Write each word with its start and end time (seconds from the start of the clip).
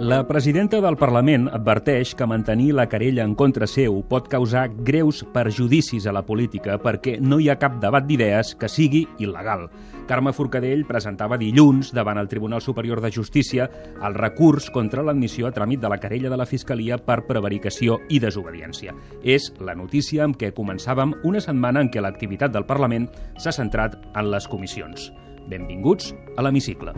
La 0.00 0.28
presidenta 0.28 0.78
del 0.80 0.94
Parlament 0.94 1.48
adverteix 1.50 2.12
que 2.14 2.26
mantenir 2.30 2.68
la 2.70 2.84
querella 2.86 3.24
en 3.26 3.32
contra 3.34 3.66
seu 3.66 3.96
pot 4.06 4.28
causar 4.30 4.68
greus 4.86 5.24
perjudicis 5.34 6.06
a 6.06 6.12
la 6.14 6.22
política 6.22 6.76
perquè 6.78 7.16
no 7.18 7.40
hi 7.42 7.48
ha 7.50 7.56
cap 7.58 7.80
debat 7.82 8.06
d'idees 8.06 8.52
que 8.60 8.70
sigui 8.70 9.02
il·legal. 9.18 9.66
Carme 10.06 10.30
Forcadell 10.30 10.86
presentava 10.86 11.34
dilluns 11.42 11.90
davant 11.90 12.22
el 12.22 12.30
Tribunal 12.30 12.62
Superior 12.62 13.02
de 13.02 13.10
Justícia 13.10 13.66
el 13.98 14.14
recurs 14.14 14.70
contra 14.70 15.02
l'admissió 15.02 15.50
a 15.50 15.54
tràmit 15.56 15.82
de 15.82 15.90
la 15.90 15.98
querella 15.98 16.30
de 16.30 16.38
la 16.38 16.46
Fiscalia 16.46 17.02
per 17.02 17.24
prevaricació 17.26 17.98
i 18.08 18.22
desobediència. 18.22 18.94
És 19.26 19.50
la 19.58 19.74
notícia 19.74 20.22
amb 20.22 20.38
què 20.38 20.54
començàvem 20.54 21.18
una 21.24 21.42
setmana 21.42 21.82
en 21.82 21.90
què 21.90 21.98
l'activitat 21.98 22.54
del 22.54 22.70
Parlament 22.70 23.10
s'ha 23.34 23.50
centrat 23.50 23.98
en 24.14 24.30
les 24.30 24.46
comissions. 24.46 25.10
Benvinguts 25.50 26.14
a 26.36 26.46
l'Hemicicle. 26.46 26.94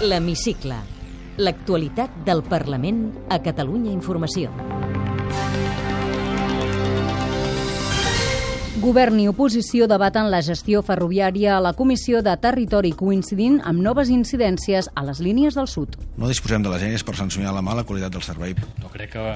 L'Hemicicle. 0.00 0.78
L'actualitat 1.44 2.22
del 2.24 2.40
Parlament 2.48 3.02
a 3.28 3.36
Catalunya 3.44 3.90
Informació. 3.92 4.48
Govern 8.80 9.20
i 9.20 9.26
oposició 9.28 9.84
debaten 9.92 10.30
la 10.32 10.40
gestió 10.40 10.80
ferroviària 10.80 11.58
a 11.58 11.60
la 11.60 11.74
Comissió 11.76 12.22
de 12.24 12.32
Territori 12.40 12.94
coincidint 12.96 13.60
amb 13.60 13.84
noves 13.84 14.08
incidències 14.08 14.88
a 14.96 15.04
les 15.04 15.20
línies 15.20 15.60
del 15.60 15.68
sud. 15.68 16.00
No 16.16 16.32
disposem 16.32 16.64
de 16.64 16.72
les 16.72 16.88
eines 16.88 17.04
per 17.04 17.18
sancionar 17.20 17.52
la 17.52 17.60
mala 17.60 17.84
qualitat 17.84 18.16
del 18.16 18.24
servei. 18.24 18.56
No 18.80 18.88
crec 18.88 19.12
que, 19.18 19.28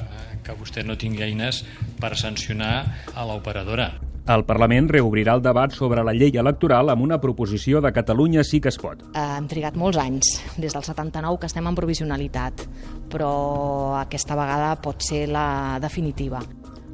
que 0.48 0.56
vostè 0.56 0.80
no 0.88 0.96
tingui 0.96 1.28
eines 1.28 1.60
per 2.00 2.14
sancionar 2.16 2.74
a 3.12 3.28
l'operadora. 3.28 3.92
El 4.24 4.46
Parlament 4.48 4.86
reobrirà 4.88 5.34
el 5.36 5.42
debat 5.44 5.74
sobre 5.76 6.00
la 6.00 6.14
llei 6.16 6.32
electoral 6.40 6.88
amb 6.88 7.04
una 7.04 7.18
proposició 7.20 7.82
de 7.84 7.90
Catalunya 7.92 8.40
sí 8.40 8.56
que 8.64 8.70
es 8.72 8.78
pot. 8.80 9.02
Eh, 9.12 9.20
hem 9.20 9.44
trigat 9.50 9.76
molts 9.76 10.00
anys, 10.00 10.38
des 10.56 10.72
del 10.72 10.86
79 10.86 11.42
que 11.42 11.50
estem 11.50 11.68
en 11.68 11.76
provisionalitat, 11.76 12.64
però 13.12 13.34
aquesta 14.00 14.38
vegada 14.38 14.78
pot 14.80 15.04
ser 15.04 15.26
la 15.28 15.76
definitiva. 15.82 16.40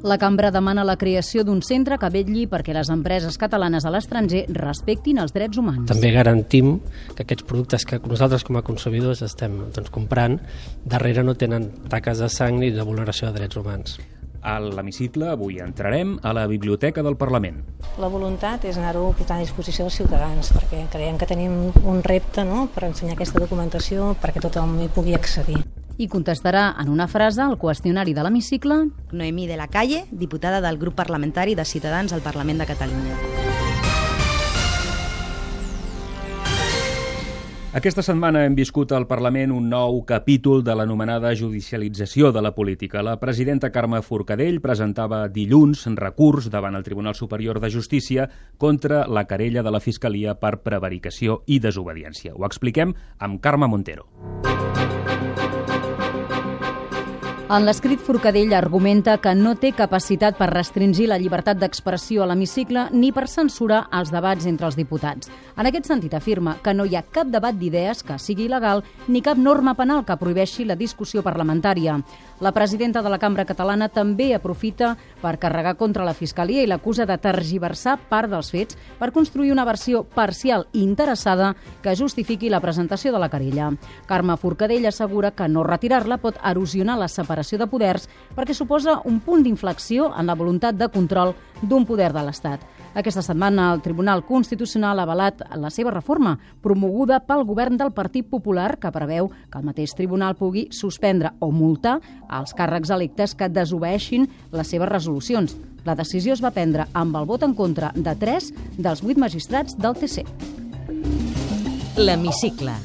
La 0.03 0.17
cambra 0.17 0.51
demana 0.51 0.83
la 0.83 0.97
creació 0.97 1.45
d'un 1.47 1.61
centre 1.63 1.95
que 2.01 2.09
vetlli 2.11 2.47
perquè 2.51 2.73
les 2.75 2.89
empreses 2.91 3.37
catalanes 3.39 3.85
a 3.85 3.95
l'estranger 3.95 4.47
respectin 4.57 5.21
els 5.21 5.31
drets 5.31 5.61
humans. 5.61 5.87
També 5.87 6.11
garantim 6.11 6.79
que 7.15 7.23
aquests 7.23 7.45
productes 7.47 7.85
que 7.87 8.01
nosaltres 8.03 8.43
com 8.43 8.59
a 8.59 8.65
consumidors 8.65 9.21
estem 9.23 9.69
doncs, 9.71 9.93
comprant 9.93 10.41
darrere 10.83 11.23
no 11.23 11.37
tenen 11.37 11.69
taques 11.87 12.19
de 12.19 12.27
sang 12.33 12.59
ni 12.59 12.73
de 12.75 12.83
vulneració 12.83 13.29
de 13.29 13.39
drets 13.39 13.61
humans. 13.61 14.01
A 14.41 14.57
l'hemicicle 14.59 15.27
avui 15.29 15.59
entrarem 15.61 16.15
a 16.23 16.33
la 16.33 16.47
Biblioteca 16.49 17.03
del 17.05 17.15
Parlament. 17.15 17.59
La 18.01 18.09
voluntat 18.09 18.65
és 18.65 18.79
anar-ho 18.79 19.11
posant 19.17 19.37
a 19.37 19.43
disposició 19.45 19.85
dels 19.85 19.99
ciutadans, 20.01 20.49
perquè 20.55 20.81
creiem 20.89 21.19
que 21.21 21.29
tenim 21.29 21.69
un 21.85 22.01
repte 22.01 22.45
no?, 22.47 22.65
per 22.73 22.87
ensenyar 22.89 23.13
aquesta 23.19 23.43
documentació 23.43 24.15
perquè 24.21 24.41
tothom 24.41 24.79
hi 24.81 24.89
pugui 24.89 25.13
accedir. 25.13 25.61
I 26.01 26.07
contestarà 26.09 26.71
en 26.81 26.89
una 26.89 27.05
frase 27.11 27.43
al 27.45 27.59
qüestionari 27.61 28.15
de 28.17 28.25
l'hemicicle 28.25 28.87
Noemí 29.11 29.45
de 29.45 29.61
la 29.61 29.69
Calle, 29.69 30.07
diputada 30.09 30.61
del 30.65 30.81
grup 30.81 30.97
parlamentari 30.97 31.53
de 31.53 31.65
Ciutadans 31.65 32.13
al 32.13 32.25
Parlament 32.25 32.63
de 32.63 32.71
Catalunya. 32.73 33.50
Aquesta 37.71 38.03
setmana 38.03 38.41
hem 38.43 38.51
viscut 38.51 38.91
al 38.91 39.05
Parlament 39.07 39.53
un 39.55 39.69
nou 39.71 40.01
capítol 40.03 40.59
de 40.59 40.73
l'anomenada 40.75 41.29
judicialització 41.39 42.33
de 42.35 42.41
la 42.43 42.51
política. 42.51 42.99
La 42.99 43.13
presidenta 43.21 43.69
Carme 43.71 44.01
Forcadell 44.03 44.59
presentava 44.59 45.21
dilluns 45.31 45.85
recurs 45.95 46.49
davant 46.51 46.75
el 46.75 46.83
Tribunal 46.83 47.15
Superior 47.15 47.61
de 47.63 47.69
Justícia 47.71 48.27
contra 48.57 49.05
la 49.07 49.23
querella 49.23 49.63
de 49.63 49.71
la 49.71 49.79
Fiscalia 49.79 50.35
per 50.35 50.57
prevaricació 50.65 51.45
i 51.47 51.61
desobediència. 51.63 52.35
Ho 52.35 52.43
expliquem 52.43 52.91
amb 53.19 53.39
Carme 53.39 53.71
Montero. 53.71 54.09
En 57.51 57.65
l'escrit 57.67 57.99
Forcadell 57.99 58.53
argumenta 58.55 59.17
que 59.19 59.33
no 59.35 59.57
té 59.59 59.73
capacitat 59.75 60.37
per 60.39 60.45
restringir 60.53 61.09
la 61.11 61.17
llibertat 61.19 61.57
d'expressió 61.59 62.23
a 62.23 62.27
l'hemicicle 62.29 62.85
ni 62.95 63.09
per 63.11 63.25
censurar 63.27 63.81
els 63.99 64.07
debats 64.13 64.45
entre 64.47 64.69
els 64.69 64.77
diputats. 64.79 65.27
En 65.59 65.67
aquest 65.67 65.89
sentit 65.89 66.15
afirma 66.15 66.53
que 66.63 66.71
no 66.71 66.85
hi 66.87 66.95
ha 66.95 67.01
cap 67.03 67.27
debat 67.27 67.57
d'idees 67.59 68.05
que 68.07 68.15
sigui 68.23 68.45
il·legal 68.47 68.85
ni 69.11 69.19
cap 69.19 69.35
norma 69.35 69.73
penal 69.75 70.05
que 70.07 70.15
prohibeixi 70.15 70.63
la 70.63 70.77
discussió 70.79 71.25
parlamentària. 71.25 71.97
La 72.39 72.53
presidenta 72.55 73.01
de 73.03 73.11
la 73.11 73.19
Cambra 73.19 73.43
Catalana 73.45 73.89
també 73.91 74.29
aprofita 74.33 74.93
per 75.19 75.35
carregar 75.37 75.75
contra 75.75 76.07
la 76.07 76.15
Fiscalia 76.15 76.63
i 76.63 76.71
l'acusa 76.71 77.05
de 77.05 77.19
tergiversar 77.19 77.97
part 78.07 78.31
dels 78.31 78.53
fets 78.55 78.79
per 78.97 79.11
construir 79.11 79.51
una 79.51 79.67
versió 79.67 80.05
parcial 80.05 80.69
i 80.71 80.85
interessada 80.85 81.51
que 81.83 81.97
justifiqui 81.99 82.49
la 82.49 82.63
presentació 82.63 83.11
de 83.11 83.19
la 83.19 83.29
querella. 83.29 83.73
Carme 84.07 84.39
Forcadell 84.39 84.87
assegura 84.87 85.35
que 85.35 85.51
no 85.51 85.67
retirar-la 85.67 86.21
pot 86.23 86.39
erosionar 86.39 86.95
la 86.95 87.11
separació 87.11 87.40
de 87.41 87.67
poders 87.67 88.07
perquè 88.35 88.53
suposa 88.53 89.01
un 89.05 89.19
punt 89.19 89.43
d'inflexió 89.43 90.11
en 90.17 90.27
la 90.27 90.35
voluntat 90.35 90.75
de 90.75 90.87
control 90.89 91.33
d'un 91.61 91.85
poder 91.85 92.11
de 92.13 92.23
l'Estat. 92.23 92.61
Aquesta 92.93 93.21
setmana 93.23 93.69
el 93.73 93.81
Tribunal 93.81 94.25
Constitucional 94.27 94.99
ha 94.99 95.03
avalat 95.07 95.41
la 95.55 95.69
seva 95.71 95.93
reforma, 95.95 96.37
promoguda 96.61 97.21
pel 97.23 97.45
govern 97.47 97.77
del 97.79 97.93
Partit 97.95 98.27
Popular, 98.27 98.75
que 98.79 98.91
preveu 98.91 99.29
que 99.31 99.59
el 99.59 99.67
mateix 99.67 99.95
tribunal 99.95 100.35
pugui 100.35 100.67
suspendre 100.75 101.31
o 101.39 101.51
multar 101.55 101.99
els 102.27 102.51
càrrecs 102.57 102.91
electes 102.91 103.35
que 103.35 103.47
desobeeixin 103.49 104.27
les 104.51 104.67
seves 104.67 104.91
resolucions. 104.91 105.55
La 105.85 105.95
decisió 105.95 106.35
es 106.35 106.43
va 106.43 106.51
prendre 106.51 106.89
amb 106.93 107.15
el 107.15 107.25
vot 107.25 107.47
en 107.47 107.55
contra 107.55 107.93
de 107.95 108.15
3 108.15 108.51
dels 108.77 109.03
8 109.03 109.17
magistrats 109.23 109.77
del 109.79 109.95
TC. 109.95 110.25
L'Hemicicle. 111.97 112.75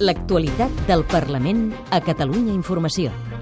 L'actualitat 0.00 0.84
del 0.88 1.06
Parlament 1.08 1.70
a 1.90 2.02
Catalunya 2.04 2.52
Informació. 2.52 3.35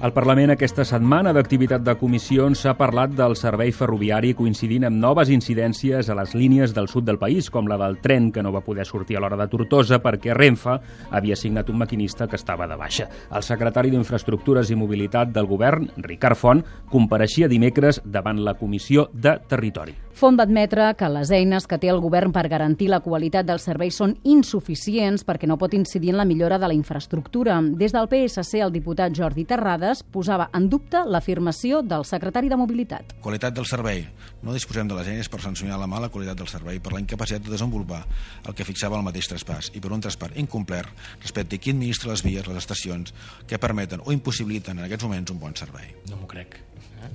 Al 0.00 0.14
Parlament 0.16 0.48
aquesta 0.54 0.80
setmana 0.88 1.34
d'activitat 1.36 1.82
de 1.84 1.92
comissions 2.00 2.62
s'ha 2.64 2.72
parlat 2.78 3.12
del 3.12 3.34
servei 3.36 3.68
ferroviari 3.76 4.30
coincidint 4.38 4.86
amb 4.88 4.96
noves 4.96 5.28
incidències 5.28 6.08
a 6.08 6.16
les 6.16 6.32
línies 6.32 6.72
del 6.72 6.88
sud 6.88 7.04
del 7.04 7.18
país, 7.20 7.50
com 7.52 7.68
la 7.68 7.76
del 7.76 7.98
tren 8.00 8.30
que 8.32 8.40
no 8.40 8.48
va 8.48 8.64
poder 8.64 8.88
sortir 8.88 9.18
a 9.18 9.20
l'hora 9.20 9.36
de 9.36 9.50
Tortosa 9.52 10.00
perquè 10.00 10.32
Renfe 10.32 10.78
havia 11.10 11.36
signat 11.36 11.68
un 11.68 11.84
maquinista 11.84 12.26
que 12.26 12.40
estava 12.40 12.64
de 12.66 12.80
baixa. 12.80 13.10
El 13.28 13.44
secretari 13.44 13.92
d'Infraestructures 13.92 14.72
i 14.72 14.80
Mobilitat 14.80 15.36
del 15.36 15.44
govern, 15.44 15.90
Ricard 15.98 16.40
Font, 16.40 16.64
compareixia 16.88 17.52
dimecres 17.52 18.00
davant 18.00 18.40
la 18.40 18.56
Comissió 18.56 19.10
de 19.12 19.36
Territori. 19.52 20.00
Font 20.20 20.36
va 20.36 20.44
admetre 20.44 20.84
que 20.98 21.08
les 21.08 21.30
eines 21.32 21.64
que 21.64 21.78
té 21.80 21.88
el 21.88 22.00
govern 22.02 22.32
per 22.32 22.42
garantir 22.52 22.90
la 22.92 22.98
qualitat 23.00 23.46
dels 23.48 23.64
serveis 23.64 23.96
són 23.96 24.16
insuficients 24.28 25.24
perquè 25.24 25.48
no 25.48 25.56
pot 25.56 25.72
incidir 25.72 26.10
en 26.12 26.18
la 26.20 26.26
millora 26.28 26.58
de 26.60 26.68
la 26.68 26.76
infraestructura. 26.76 27.56
Des 27.80 27.94
del 27.96 28.08
PSC, 28.10 28.60
el 28.60 28.74
diputat 28.74 29.16
Jordi 29.16 29.46
Terrades 29.48 29.89
posava 30.14 30.46
en 30.56 30.68
dubte 30.70 31.00
l'afirmació 31.04 31.80
del 31.82 32.04
secretari 32.06 32.48
de 32.48 32.58
Mobilitat. 32.60 33.16
Qualitat 33.24 33.56
del 33.56 33.66
servei. 33.66 34.04
No 34.46 34.54
disposem 34.54 34.88
de 34.88 34.96
les 34.96 35.10
eines 35.10 35.28
per 35.28 35.42
sancionar 35.42 35.76
la 35.80 35.88
mala 35.90 36.08
qualitat 36.08 36.38
del 36.38 36.48
servei 36.48 36.78
per 36.80 36.94
la 36.94 37.00
incapacitat 37.02 37.42
de 37.44 37.52
desenvolupar 37.52 38.04
el 38.46 38.54
que 38.56 38.64
fixava 38.64 38.96
el 38.96 39.04
mateix 39.04 39.28
traspàs 39.28 39.72
i 39.74 39.82
per 39.82 39.90
un 39.92 40.00
traspàs 40.00 40.38
incomplert 40.40 40.94
respecte 41.20 41.58
a 41.58 41.62
qui 41.62 41.74
administra 41.74 42.14
les 42.14 42.22
vies, 42.24 42.46
les 42.46 42.62
estacions, 42.62 43.12
que 43.46 43.58
permeten 43.58 44.00
o 44.06 44.14
impossibiliten 44.14 44.78
en 44.78 44.86
aquests 44.86 45.08
moments 45.08 45.34
un 45.34 45.42
bon 45.42 45.58
servei. 45.58 45.90
No 46.08 46.22
m'ho 46.22 46.30
crec. 46.30 46.56
Eh? 47.02 47.12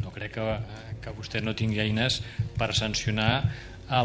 No 0.00 0.10
crec 0.16 0.34
que, 0.38 0.58
que 1.04 1.14
vostè 1.14 1.44
no 1.44 1.54
tingui 1.54 1.84
eines 1.84 2.22
per 2.58 2.72
sancionar 2.74 3.30
a 3.88 4.02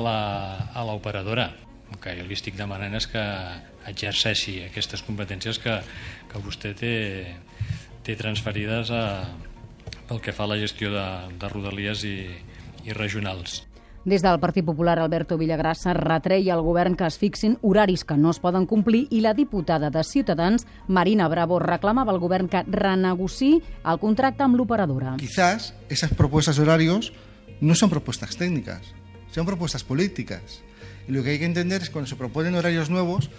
l'operadora. 0.85 1.49
El 1.89 1.97
que 2.03 2.13
jo 2.19 2.27
li 2.27 2.37
estic 2.37 2.57
demanant 2.59 2.93
és 2.99 3.07
que 3.09 3.23
exerceixi 3.89 4.59
aquestes 4.65 5.03
competències 5.05 5.59
que, 5.61 5.79
que 6.29 6.41
vostè 6.43 6.73
té, 6.77 6.93
té 8.09 8.17
transferides 8.17 8.89
a, 8.89 9.29
pel 10.09 10.21
que 10.23 10.33
fa 10.33 10.47
a 10.47 10.53
la 10.53 10.57
gestió 10.57 10.89
de, 10.93 11.07
de 11.37 11.49
rodalies 11.51 12.05
i, 12.07 12.15
i 12.87 12.95
regionals. 12.97 13.65
Des 14.09 14.23
del 14.23 14.39
Partit 14.39 14.65
Popular, 14.65 14.95
Alberto 14.97 15.35
Villagrassa 15.37 15.91
retreia 15.93 16.55
al 16.55 16.63
govern 16.65 16.95
que 16.97 17.05
es 17.05 17.19
fixin 17.19 17.57
horaris 17.61 18.05
que 18.07 18.15
no 18.17 18.31
es 18.31 18.39
poden 18.41 18.65
complir 18.65 19.03
i 19.13 19.19
la 19.21 19.35
diputada 19.37 19.91
de 19.93 20.03
Ciutadans, 20.07 20.65
Marina 20.87 21.27
Bravo, 21.29 21.59
reclamava 21.59 22.15
al 22.15 22.21
govern 22.23 22.47
que 22.49 22.63
renegociï 22.65 23.59
el 23.59 23.99
contracte 24.01 24.47
amb 24.47 24.57
l'operadora. 24.57 25.17
Quizás 25.19 25.73
esas 25.89 26.15
propuestas 26.15 26.57
de 26.57 26.63
horarios 26.63 27.11
no 27.59 27.75
son 27.75 27.91
propuestas 27.91 28.37
técnicas, 28.37 28.95
son 29.35 29.45
propuestas 29.45 29.83
políticas. 29.83 30.63
Y 31.07 31.11
lo 31.11 31.21
que 31.21 31.31
hay 31.31 31.39
que 31.39 31.45
entender 31.45 31.81
es 31.81 31.89
que 31.89 31.93
cuando 31.93 32.09
se 32.09 32.15
proponen 32.15 32.55
horarios 32.55 32.89
nuevos 32.89 33.29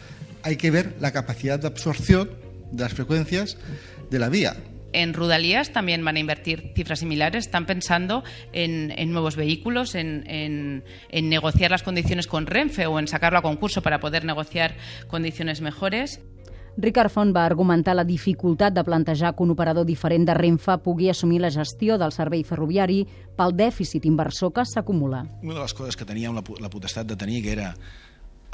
hay 0.45 0.57
que 0.57 0.71
ver 0.71 0.97
la 1.01 1.11
capacidad 1.11 1.59
de 1.59 1.67
absorción 1.67 2.31
de 2.71 2.83
las 2.83 2.95
frecuencias 2.95 3.57
de 4.11 4.19
la 4.19 4.29
vía. 4.29 4.57
En 4.93 5.15
Rudalías 5.15 5.73
también 5.73 6.05
van 6.05 6.17
a 6.17 6.19
invertir 6.19 6.73
cifras 6.75 6.99
similares. 6.99 7.47
Están 7.47 7.67
pensando 7.67 8.25
en, 8.53 8.93
en 8.97 9.13
nuevos 9.13 9.37
vehículos, 9.37 9.95
en, 9.95 10.29
en, 10.29 10.85
en, 11.11 11.29
negociar 11.29 11.71
las 11.71 11.83
condiciones 11.83 12.27
con 12.27 12.47
Renfe 12.47 12.87
o 12.87 12.99
en 12.99 13.07
sacarlo 13.07 13.39
a 13.39 13.43
concurso 13.43 13.83
para 13.83 14.01
poder 14.01 14.25
negociar 14.25 14.77
condiciones 15.07 15.61
mejores. 15.61 16.21
Ricard 16.77 17.11
Font 17.11 17.35
va 17.35 17.45
argumentar 17.45 17.97
la 17.97 18.05
dificultat 18.05 18.73
de 18.73 18.85
plantejar 18.85 19.35
que 19.35 19.43
un 19.43 19.51
operador 19.51 19.85
diferent 19.85 20.27
de 20.27 20.35
Renfe 20.35 20.79
pugui 20.79 21.11
assumir 21.11 21.41
la 21.43 21.51
gestió 21.51 21.99
del 21.99 22.15
servei 22.15 22.45
ferroviari 22.47 23.03
pel 23.37 23.53
dèficit 23.59 24.07
inversor 24.07 24.55
que 24.55 24.65
s'acumula. 24.65 25.25
Una 25.43 25.59
de 25.59 25.61
les 25.61 25.75
coses 25.75 25.99
que 25.99 26.07
teníem 26.07 26.35
la, 26.35 26.45
la 26.63 26.71
potestat 26.71 27.07
de 27.07 27.19
tenir 27.19 27.43
que 27.45 27.53
era 27.53 27.75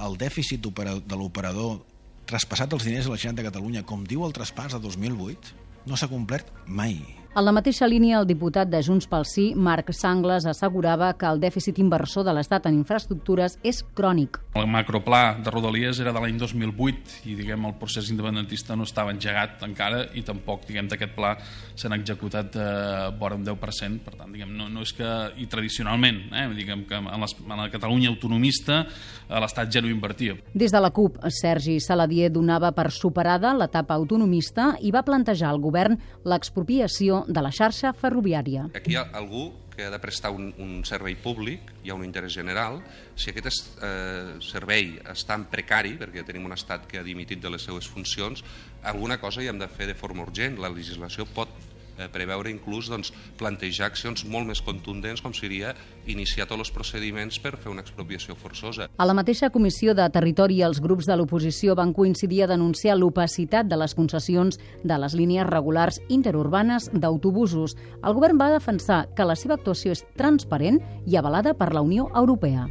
el 0.01 0.17
dèficit 0.19 0.65
de 0.65 1.17
l'operador 1.17 1.85
traspassat 2.27 2.73
els 2.75 2.87
diners 2.87 3.07
a 3.07 3.15
la 3.15 3.21
Generalitat 3.21 3.43
de 3.43 3.49
Catalunya, 3.51 3.85
com 3.87 4.05
diu 4.07 4.25
el 4.27 4.35
traspàs 4.37 4.75
de 4.75 4.83
2008, 4.83 5.55
no 5.87 5.99
s'ha 5.99 6.11
complert 6.11 6.51
mai. 6.67 6.99
En 7.37 7.45
la 7.45 7.53
mateixa 7.53 7.85
línia, 7.85 8.17
el 8.17 8.25
diputat 8.25 8.71
de 8.73 8.79
Junts 8.81 9.05
pel 9.13 9.27
Sí, 9.29 9.51
Marc 9.53 9.91
Sangles, 9.93 10.47
assegurava 10.49 11.11
que 11.21 11.29
el 11.29 11.37
dèficit 11.43 11.77
inversor 11.83 12.25
de 12.25 12.33
l'Estat 12.33 12.65
en 12.65 12.79
infraestructures 12.79 13.59
és 13.61 13.83
crònic. 13.99 14.39
El 14.57 14.65
macroplà 14.73 15.35
de 15.45 15.53
Rodalies 15.53 16.01
era 16.01 16.15
de 16.17 16.23
l'any 16.25 16.39
2008 16.41 17.19
i 17.29 17.35
diguem 17.37 17.67
el 17.69 17.75
procés 17.77 18.09
independentista 18.09 18.73
no 18.73 18.87
estava 18.89 19.13
engegat 19.13 19.67
encara 19.69 20.07
i 20.17 20.23
tampoc 20.25 20.65
diguem 20.65 20.89
d'aquest 20.89 21.13
pla 21.13 21.35
s'han 21.77 21.93
executat 21.99 22.57
eh, 22.57 23.11
vora 23.21 23.37
un 23.37 23.45
10%, 23.45 24.01
per 24.07 24.17
tant 24.17 24.33
diguem, 24.33 24.57
no, 24.57 24.71
no 24.73 24.87
és 24.89 24.95
que 24.97 25.13
i 25.37 25.45
tradicionalment, 25.45 26.23
eh, 26.33 26.47
diguem 26.57 26.87
que 26.89 26.97
en, 27.03 27.13
les, 27.21 27.37
en 27.43 27.55
la 27.61 27.69
Catalunya 27.69 28.15
autonomista 28.15 28.81
eh, 28.87 29.37
l'Estat 29.37 29.77
ja 29.77 29.85
no 29.85 29.93
invertia. 29.93 30.39
Des 30.57 30.73
de 30.73 30.81
la 30.81 30.89
CUP, 30.89 31.21
Sergi 31.29 31.77
Saladier 31.85 32.33
donava 32.33 32.73
per 32.73 32.89
superada 32.97 33.53
l'etapa 33.61 34.01
autonomista 34.01 34.73
i 34.81 34.89
va 34.89 35.05
plantejar 35.05 35.53
al 35.53 35.61
govern 35.61 36.01
l'expropiació 36.25 37.26
de 37.27 37.43
la 37.43 37.53
xarxa 37.55 37.93
ferroviària. 37.97 38.69
Aquí 38.75 38.95
hi 38.95 38.99
ha 39.01 39.07
algú 39.19 39.51
que 39.77 39.85
ha 39.85 39.91
de 39.93 39.99
prestar 40.01 40.31
un, 40.33 40.49
un 40.59 40.81
servei 40.89 41.15
públic, 41.21 41.69
hi 41.85 41.93
ha 41.93 41.97
un 41.99 42.05
interès 42.07 42.33
general, 42.33 42.81
si 43.15 43.29
aquest 43.31 43.77
eh, 43.85 44.39
servei 44.41 44.95
està 45.13 45.37
en 45.37 45.45
precari, 45.53 45.99
perquè 46.01 46.25
tenim 46.25 46.49
un 46.49 46.57
estat 46.57 46.89
que 46.89 47.03
ha 47.03 47.05
dimitit 47.05 47.43
de 47.43 47.53
les 47.53 47.67
seues 47.69 47.87
funcions, 47.93 48.43
alguna 48.83 49.21
cosa 49.21 49.45
hi 49.45 49.51
hem 49.53 49.61
de 49.61 49.69
fer 49.69 49.91
de 49.91 49.99
forma 49.99 50.25
urgent. 50.25 50.57
La 50.63 50.73
legislació 50.73 51.29
pot 51.29 51.53
eh, 51.99 52.09
preveure 52.13 52.51
inclús 52.53 52.91
doncs, 52.93 53.13
plantejar 53.41 53.91
accions 53.91 54.25
molt 54.29 54.49
més 54.49 54.63
contundents 54.63 55.23
com 55.25 55.35
seria 55.35 55.75
iniciar 56.07 56.47
tots 56.47 56.67
els 56.67 56.73
procediments 56.75 57.41
per 57.43 57.57
fer 57.57 57.73
una 57.73 57.85
expropiació 57.85 58.37
forçosa. 58.39 58.89
A 58.97 59.07
la 59.09 59.17
mateixa 59.17 59.51
Comissió 59.51 59.95
de 59.97 60.07
Territori 60.13 60.63
els 60.63 60.81
grups 60.83 61.09
de 61.09 61.17
l'oposició 61.19 61.77
van 61.79 61.95
coincidir 61.97 62.45
a 62.45 62.51
denunciar 62.53 62.97
l'opacitat 62.97 63.69
de 63.69 63.81
les 63.81 63.95
concessions 63.95 64.61
de 64.85 64.99
les 65.03 65.15
línies 65.19 65.47
regulars 65.49 66.01
interurbanes 66.09 66.91
d'autobusos. 66.93 67.77
El 68.03 68.17
govern 68.17 68.41
va 68.41 68.53
defensar 68.55 69.07
que 69.17 69.29
la 69.29 69.37
seva 69.37 69.59
actuació 69.59 69.93
és 69.97 70.05
transparent 70.17 70.83
i 71.07 71.17
avalada 71.17 71.55
per 71.55 71.73
la 71.75 71.85
Unió 71.85 72.11
Europea. 72.15 72.69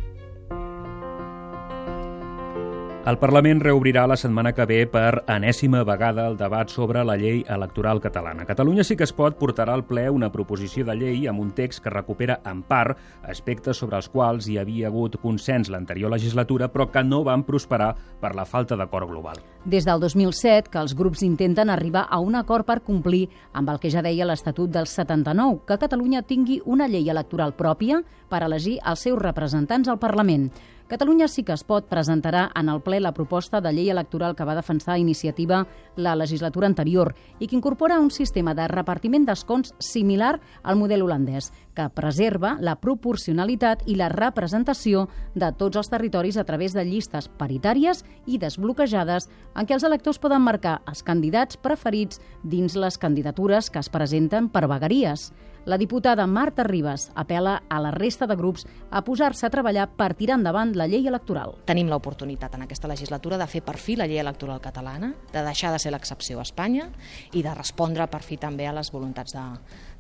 El 3.06 3.20
Parlament 3.22 3.60
reobrirà 3.62 4.08
la 4.10 4.16
setmana 4.18 4.50
que 4.58 4.66
ve 4.66 4.80
per 4.90 5.20
enèsima 5.30 5.84
vegada 5.86 6.24
el 6.26 6.40
debat 6.40 6.72
sobre 6.74 7.04
la 7.06 7.14
llei 7.22 7.44
electoral 7.54 8.00
catalana. 8.02 8.48
Catalunya 8.50 8.82
sí 8.84 8.98
que 8.98 9.06
es 9.06 9.14
pot 9.14 9.38
portarà 9.38 9.76
al 9.78 9.84
ple 9.86 10.08
una 10.10 10.32
proposició 10.34 10.88
de 10.88 10.96
llei 10.98 11.28
amb 11.30 11.44
un 11.44 11.52
text 11.54 11.84
que 11.84 11.94
recupera 11.94 12.40
en 12.50 12.64
part 12.66 12.98
aspectes 13.30 13.78
sobre 13.78 14.02
els 14.02 14.10
quals 14.10 14.50
hi 14.50 14.58
havia 14.58 14.90
hagut 14.90 15.20
consens 15.22 15.70
l'anterior 15.70 16.10
legislatura 16.10 16.72
però 16.74 16.90
que 16.90 17.06
no 17.06 17.22
van 17.22 17.46
prosperar 17.46 17.94
per 17.94 18.34
la 18.34 18.50
falta 18.50 18.74
d'acord 18.74 19.14
global. 19.14 19.38
Des 19.70 19.86
del 19.86 20.02
2007 20.02 20.74
que 20.74 20.82
els 20.82 20.98
grups 20.98 21.22
intenten 21.22 21.70
arribar 21.70 22.08
a 22.10 22.18
un 22.18 22.34
acord 22.34 22.66
per 22.66 22.82
complir 22.82 23.28
amb 23.54 23.70
el 23.70 23.78
que 23.78 23.94
ja 23.94 24.02
deia 24.02 24.26
l'Estatut 24.26 24.74
del 24.74 24.90
79, 24.90 25.62
que 25.68 25.78
Catalunya 25.78 26.26
tingui 26.26 26.64
una 26.66 26.90
llei 26.90 27.06
electoral 27.14 27.54
pròpia 27.54 28.02
per 28.34 28.42
elegir 28.42 28.80
els 28.82 29.06
seus 29.06 29.22
representants 29.22 29.94
al 29.94 30.02
Parlament. 30.02 30.50
Catalunya 30.88 31.26
sí 31.28 31.42
que 31.42 31.56
es 31.56 31.64
pot 31.66 31.88
presentarà 31.90 32.44
en 32.60 32.68
el 32.70 32.78
ple 32.86 33.00
la 33.02 33.12
proposta 33.18 33.58
de 33.58 33.72
llei 33.74 33.88
electoral 33.90 34.36
que 34.38 34.46
va 34.46 34.54
defensar 34.54 35.00
iniciativa 35.02 35.64
la 35.98 36.14
legislatura 36.14 36.68
anterior 36.70 37.16
i 37.40 37.48
que 37.48 37.56
incorpora 37.58 37.98
un 38.00 38.12
sistema 38.14 38.54
de 38.54 38.68
repartiment 38.70 39.26
d'escons 39.26 39.74
similar 39.82 40.36
al 40.62 40.78
model 40.78 41.02
holandès, 41.02 41.50
que 41.74 41.88
preserva 41.90 42.60
la 42.62 42.76
proporcionalitat 42.78 43.82
i 43.90 43.96
la 43.98 44.12
representació 44.14 45.08
de 45.34 45.50
tots 45.58 45.82
els 45.82 45.90
territoris 45.90 46.38
a 46.38 46.46
través 46.46 46.78
de 46.78 46.86
llistes 46.86 47.32
paritàries 47.34 48.06
i 48.30 48.38
desbloquejades 48.38 49.26
en 49.56 49.66
què 49.66 49.74
els 49.80 49.88
electors 49.90 50.22
poden 50.22 50.46
marcar 50.46 50.84
els 50.86 51.02
candidats 51.02 51.58
preferits 51.58 52.22
dins 52.44 52.78
les 52.78 53.02
candidatures 53.02 53.72
que 53.74 53.82
es 53.82 53.90
presenten 53.90 54.54
per 54.54 54.68
vegueries. 54.70 55.32
La 55.66 55.80
diputada 55.80 56.28
Marta 56.28 56.64
Ribas 56.64 57.12
apela 57.16 57.64
a 57.68 57.80
la 57.82 57.90
resta 57.90 58.28
de 58.28 58.36
grups 58.36 58.68
a 58.92 59.02
posar-se 59.02 59.48
a 59.48 59.50
treballar 59.50 59.88
per 59.98 60.12
tirar 60.14 60.36
endavant 60.38 60.76
la 60.78 60.86
llei 60.86 61.08
electoral. 61.10 61.56
Tenim 61.66 61.90
l'oportunitat 61.90 62.54
en 62.54 62.68
aquesta 62.68 62.92
legislatura 62.92 63.40
de 63.42 63.48
fer 63.50 63.64
per 63.66 63.74
fi 63.82 63.96
la 63.98 64.06
llei 64.06 64.22
electoral 64.22 64.62
catalana, 64.62 65.10
de 65.34 65.42
deixar 65.48 65.72
de 65.74 65.80
ser 65.82 65.96
l'excepció 65.96 66.38
a 66.38 66.46
Espanya 66.46 66.92
i 67.34 67.42
de 67.42 67.56
respondre 67.58 68.06
per 68.06 68.22
fi 68.22 68.38
també 68.38 68.70
a 68.70 68.76
les 68.78 68.94
voluntats 68.94 69.34
de, 69.34 69.48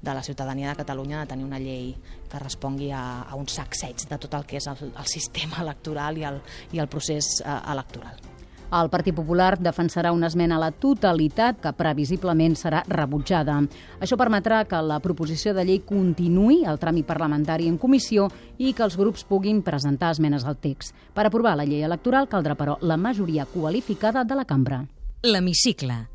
de 0.06 0.13
la 0.13 0.21
ciutadania 0.21 0.69
de 0.69 0.83
Catalunya 0.83 1.23
de 1.23 1.33
tenir 1.33 1.50
una 1.50 1.59
llei 1.59 1.95
que 2.29 2.45
respongui 2.45 2.91
a, 2.94 3.25
a 3.25 3.33
un 3.33 3.50
sacseig 3.50 4.06
de 4.06 4.21
tot 4.21 4.38
el 4.38 4.45
que 4.45 4.62
és 4.62 4.69
el, 4.69 4.94
el 4.94 5.09
sistema 5.09 5.65
electoral 5.65 6.21
i 6.21 6.29
el, 6.29 6.41
i 6.77 6.85
el 6.85 6.94
procés 6.94 7.39
eh, 7.41 7.59
electoral. 7.73 8.35
El 8.73 8.89
Partit 8.89 9.15
Popular 9.15 9.56
defensarà 9.62 10.12
una 10.15 10.27
esmena 10.27 10.57
a 10.57 10.63
la 10.63 10.71
totalitat 10.71 11.62
que 11.62 11.73
previsiblement 11.77 12.56
serà 12.57 12.81
rebutjada. 12.89 13.59
Això 14.01 14.17
permetrà 14.17 14.63
que 14.69 14.81
la 14.81 15.00
proposició 15.03 15.53
de 15.53 15.65
llei 15.67 15.81
continuï 15.85 16.63
el 16.65 16.81
tràmit 16.81 17.06
parlamentari 17.06 17.69
en 17.69 17.77
comissió 17.77 18.27
i 18.57 18.73
que 18.73 18.85
els 18.88 18.97
grups 18.97 19.23
puguin 19.29 19.62
presentar 19.63 20.12
esmenes 20.15 20.45
al 20.45 20.57
text. 20.57 20.95
Per 21.13 21.27
aprovar 21.27 21.56
la 21.59 21.67
llei 21.67 21.85
electoral 21.85 22.29
caldrà, 22.31 22.57
però, 22.57 22.79
la 22.81 22.97
majoria 22.97 23.45
qualificada 23.45 24.25
de 24.25 24.35
la 24.35 24.45
cambra. 24.45 24.83
L'Hemicicle. 25.23 26.06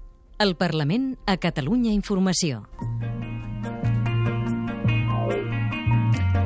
El 0.41 0.57
Parlament 0.57 1.15
a 1.27 1.37
Catalunya 1.37 1.93
Informació. 1.93 2.65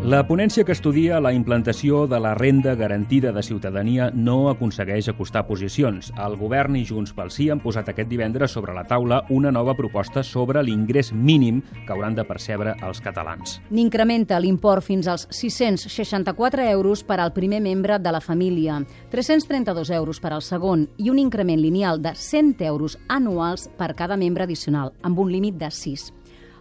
La 0.05 0.19
ponència 0.29 0.67
que 0.69 0.75
estudia 0.77 1.17
la 1.17 1.31
implantació 1.33 2.03
de 2.05 2.19
la 2.21 2.35
renda 2.37 2.75
garantida 2.77 3.31
de 3.33 3.41
ciutadania 3.43 4.11
no 4.13 4.51
aconsegueix 4.51 5.07
acostar 5.09 5.47
posicions. 5.49 6.11
El 6.21 6.35
govern 6.37 6.75
i 6.77 6.83
Junts 6.85 7.15
pel 7.17 7.31
Sí 7.33 7.47
han 7.49 7.63
posat 7.63 7.89
aquest 7.89 8.11
divendres 8.11 8.53
sobre 8.53 8.75
la 8.77 8.83
taula 8.85 9.23
una 9.33 9.49
nova 9.49 9.73
proposta 9.79 10.21
sobre 10.21 10.61
l'ingrés 10.63 11.09
mínim 11.15 11.63
que 11.87 11.95
hauran 11.95 12.19
de 12.19 12.27
percebre 12.29 12.75
els 12.85 13.01
catalans. 13.01 13.63
N'incrementa 13.71 14.37
l'import 14.45 14.85
fins 14.85 15.09
als 15.09 15.25
664 15.31 16.67
euros 16.75 17.01
per 17.01 17.17
al 17.25 17.33
primer 17.33 17.63
membre 17.65 17.97
de 17.97 18.13
la 18.13 18.21
família, 18.21 18.83
332 19.09 19.89
euros 19.89 20.21
per 20.21 20.35
al 20.35 20.45
segon 20.45 20.85
i 20.99 21.09
un 21.09 21.23
increment 21.23 21.65
lineal 21.65 22.03
de 22.05 22.13
100 22.13 22.61
euros 22.69 22.99
anuals 23.09 23.71
per 23.79 23.95
cada 23.97 24.21
membre 24.21 24.45
addicional, 24.45 24.93
amb 25.01 25.25
un 25.25 25.33
límit 25.33 25.57
de 25.57 25.73
6. 25.73 26.13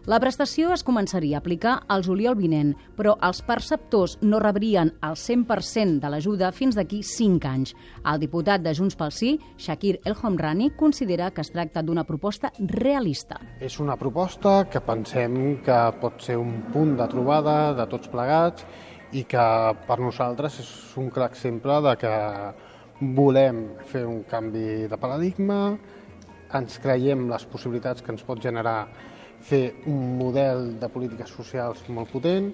La 0.04 0.18
prestació 0.20 0.74
es 0.76 0.82
començaria 0.84 1.38
a 1.38 1.40
aplicar 1.40 1.74
al 1.88 2.02
juliol 2.04 2.36
vinent, 2.36 2.74
però 2.98 3.14
els 3.24 3.38
perceptors 3.48 4.18
no 4.20 4.42
rebrien 4.44 4.90
el 5.08 5.14
100% 5.16 6.02
de 6.04 6.10
l'ajuda 6.12 6.50
fins 6.52 6.76
d'aquí 6.76 7.00
5 7.08 7.48
anys. 7.48 7.72
El 8.12 8.20
diputat 8.20 8.66
de 8.66 8.74
Junts 8.76 8.98
pel 9.00 9.14
Sí, 9.16 9.30
Shakir 9.56 10.02
El 10.04 10.18
Homrani, 10.20 10.74
considera 10.76 11.30
que 11.32 11.40
es 11.40 11.54
tracta 11.54 11.80
d'una 11.88 12.04
proposta 12.04 12.52
realista. 12.60 13.40
És 13.64 13.80
una 13.80 13.96
proposta 13.96 14.66
que 14.68 14.82
pensem 14.84 15.40
que 15.64 15.80
pot 16.04 16.20
ser 16.20 16.36
un 16.36 16.52
punt 16.74 16.98
de 17.00 17.08
trobada 17.08 17.56
de 17.80 17.88
tots 17.88 18.12
plegats 18.12 18.68
i 19.16 19.24
que 19.24 19.48
per 19.88 20.00
nosaltres 20.04 20.60
és 20.66 20.76
un 21.00 21.08
clar 21.16 21.30
exemple 21.32 21.80
de 21.88 21.96
que 22.04 22.14
volem 23.16 23.64
fer 23.88 24.04
un 24.04 24.26
canvi 24.28 24.84
de 24.92 25.00
paradigma, 25.00 25.78
ens 26.54 26.76
creiem 26.84 27.30
les 27.32 27.48
possibilitats 27.48 28.04
que 28.04 28.12
ens 28.12 28.28
pot 28.28 28.44
generar 28.44 28.82
fer 29.44 29.76
un 29.86 30.18
model 30.20 30.80
de 30.80 30.90
polítiques 30.90 31.32
socials 31.32 31.84
molt 31.90 32.12
potent. 32.14 32.54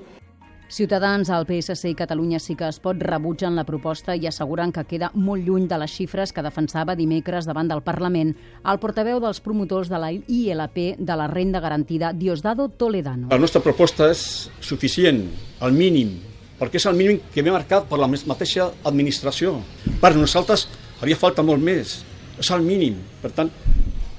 Ciutadans, 0.69 1.31
el 1.33 1.47
PSC 1.49 1.89
i 1.89 1.95
Catalunya 1.97 2.37
sí 2.37 2.53
que 2.53 2.67
es 2.69 2.77
pot 2.77 2.99
rebutgen 3.01 3.55
la 3.57 3.63
proposta 3.65 4.13
i 4.13 4.27
asseguren 4.29 4.69
que 4.69 4.83
queda 4.85 5.09
molt 5.15 5.41
lluny 5.47 5.65
de 5.67 5.79
les 5.81 5.95
xifres 5.97 6.29
que 6.29 6.43
defensava 6.45 6.93
dimecres 6.93 7.47
davant 7.49 7.71
del 7.71 7.81
Parlament 7.81 8.35
el 8.61 8.77
portaveu 8.77 9.17
dels 9.23 9.41
promotors 9.41 9.89
de 9.89 9.97
la 9.97 10.11
ILP 10.13 10.77
de 10.99 11.15
la 11.17 11.25
renda 11.31 11.59
garantida, 11.59 12.11
Diosdado 12.13 12.69
Toledano. 12.69 13.31
La 13.33 13.41
nostra 13.41 13.63
proposta 13.65 14.11
és 14.13 14.21
suficient, 14.61 15.23
el 15.65 15.73
mínim, 15.73 16.19
perquè 16.61 16.77
és 16.77 16.85
el 16.85 17.01
mínim 17.01 17.17
que 17.33 17.41
m'he 17.41 17.55
marcat 17.55 17.89
per 17.89 17.97
la 17.97 18.11
mateixa 18.11 18.69
administració. 18.85 19.57
Per 19.97 20.13
nosaltres 20.13 20.67
haria 21.01 21.17
falta 21.17 21.41
molt 21.41 21.65
més, 21.65 22.03
és 22.37 22.53
el 22.53 22.61
mínim. 22.61 23.01
Per 23.23 23.33
tant, 23.33 23.49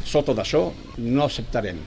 sota 0.02 0.34
d'això 0.34 0.66
no 0.98 1.30
acceptarem. 1.30 1.86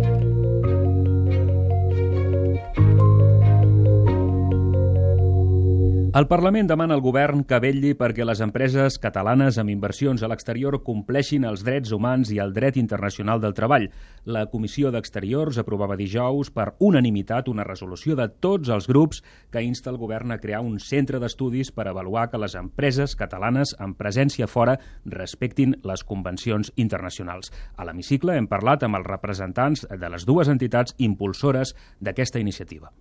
El 6.13 6.25
Parlament 6.27 6.67
demana 6.67 6.91
al 6.97 6.99
govern 6.99 7.45
que 7.47 7.55
vetlli 7.63 7.93
perquè 7.95 8.25
les 8.27 8.41
empreses 8.43 8.97
catalanes 8.99 9.55
amb 9.61 9.71
inversions 9.71 10.19
a 10.19 10.27
l'exterior 10.27 10.75
compleixin 10.83 11.45
els 11.47 11.63
drets 11.63 11.93
humans 11.95 12.33
i 12.35 12.39
el 12.43 12.51
dret 12.51 12.75
internacional 12.75 13.39
del 13.39 13.55
treball. 13.55 13.85
La 14.27 14.41
Comissió 14.51 14.91
d'Exteriors 14.91 15.61
aprovava 15.61 15.95
dijous 15.95 16.51
per 16.51 16.73
unanimitat 16.83 17.47
una 17.47 17.63
resolució 17.63 18.17
de 18.19 18.27
tots 18.27 18.67
els 18.75 18.89
grups 18.91 19.23
que 19.55 19.63
insta 19.63 19.87
el 19.93 20.01
govern 20.03 20.35
a 20.35 20.41
crear 20.43 20.59
un 20.67 20.81
centre 20.83 21.23
d'estudis 21.23 21.71
per 21.71 21.87
avaluar 21.87 22.27
que 22.27 22.43
les 22.43 22.59
empreses 22.59 23.15
catalanes 23.15 23.71
amb 23.79 23.95
presència 23.95 24.51
fora 24.51 24.81
respectin 25.05 25.77
les 25.87 26.03
convencions 26.03 26.75
internacionals. 26.75 27.55
A 27.79 27.87
l'hemicicle 27.87 28.35
hem 28.35 28.51
parlat 28.51 28.83
amb 28.83 28.99
els 28.99 29.07
representants 29.07 29.87
de 29.87 30.11
les 30.11 30.27
dues 30.27 30.51
entitats 30.51 30.91
impulsores 30.99 31.71
d'aquesta 32.01 32.43
iniciativa. 32.43 32.91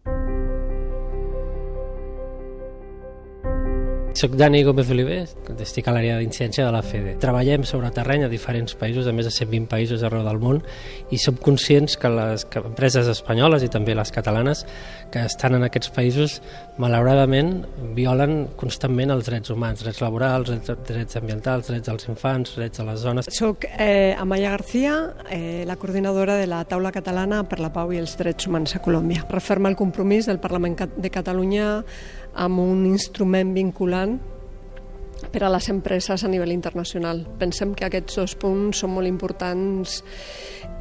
Soc 4.21 4.35
Dani 4.37 4.63
Gómez 4.65 4.91
Oliver, 4.93 5.23
estic 5.65 5.87
a 5.89 5.95
l'àrea 5.97 6.19
d'incidència 6.21 6.67
de 6.67 6.73
la 6.75 6.83
FEDE. 6.85 7.15
Treballem 7.23 7.63
sobre 7.65 7.89
terreny 7.97 8.27
a 8.27 8.29
diferents 8.29 8.75
països, 8.77 9.07
a 9.09 9.15
més 9.17 9.25
de 9.25 9.33
120 9.33 9.71
països 9.71 10.05
arreu 10.05 10.27
del 10.27 10.37
món, 10.43 10.59
i 11.09 11.17
som 11.17 11.39
conscients 11.41 11.97
que 11.97 12.11
les 12.13 12.45
empreses 12.61 13.09
espanyoles 13.09 13.65
i 13.65 13.71
també 13.73 13.97
les 13.97 14.13
catalanes 14.13 14.67
que 15.09 15.25
estan 15.25 15.57
en 15.57 15.65
aquests 15.65 15.95
països, 15.97 16.37
malauradament, 16.77 17.63
violen 17.97 18.51
constantment 18.61 19.17
els 19.17 19.25
drets 19.25 19.57
humans, 19.57 19.81
drets 19.87 20.05
laborals, 20.05 20.53
drets 20.69 21.17
ambientals, 21.17 21.73
drets 21.73 21.89
dels 21.89 22.13
infants, 22.13 22.59
drets 22.61 22.77
de 22.77 22.89
les 22.91 23.01
zones. 23.01 23.33
Soc 23.33 23.65
eh, 23.73 24.13
Amaya 24.21 24.53
García, 24.53 24.99
eh, 25.31 25.65
la 25.65 25.81
coordinadora 25.81 26.37
de 26.37 26.45
la 26.45 26.61
taula 26.69 26.93
catalana 26.93 27.47
per 27.49 27.63
la 27.65 27.73
pau 27.73 27.97
i 27.97 28.05
els 28.05 28.21
drets 28.21 28.53
humans 28.53 28.77
a 28.77 28.85
Colòmbia. 28.85 29.25
Referma 29.33 29.73
el 29.73 29.81
compromís 29.81 30.29
del 30.29 30.45
Parlament 30.45 30.77
de 30.93 31.09
Catalunya 31.09 31.71
amb 32.35 32.61
un 32.63 32.85
instrument 32.87 33.55
vinculant 33.55 34.19
per 35.31 35.45
a 35.45 35.51
les 35.53 35.69
empreses 35.69 36.25
a 36.25 36.29
nivell 36.29 36.53
internacional. 36.53 37.27
Pensem 37.39 37.75
que 37.77 37.87
aquests 37.87 38.21
dos 38.23 38.37
punts 38.41 38.81
són 38.83 38.95
molt 38.97 39.11
importants 39.11 40.01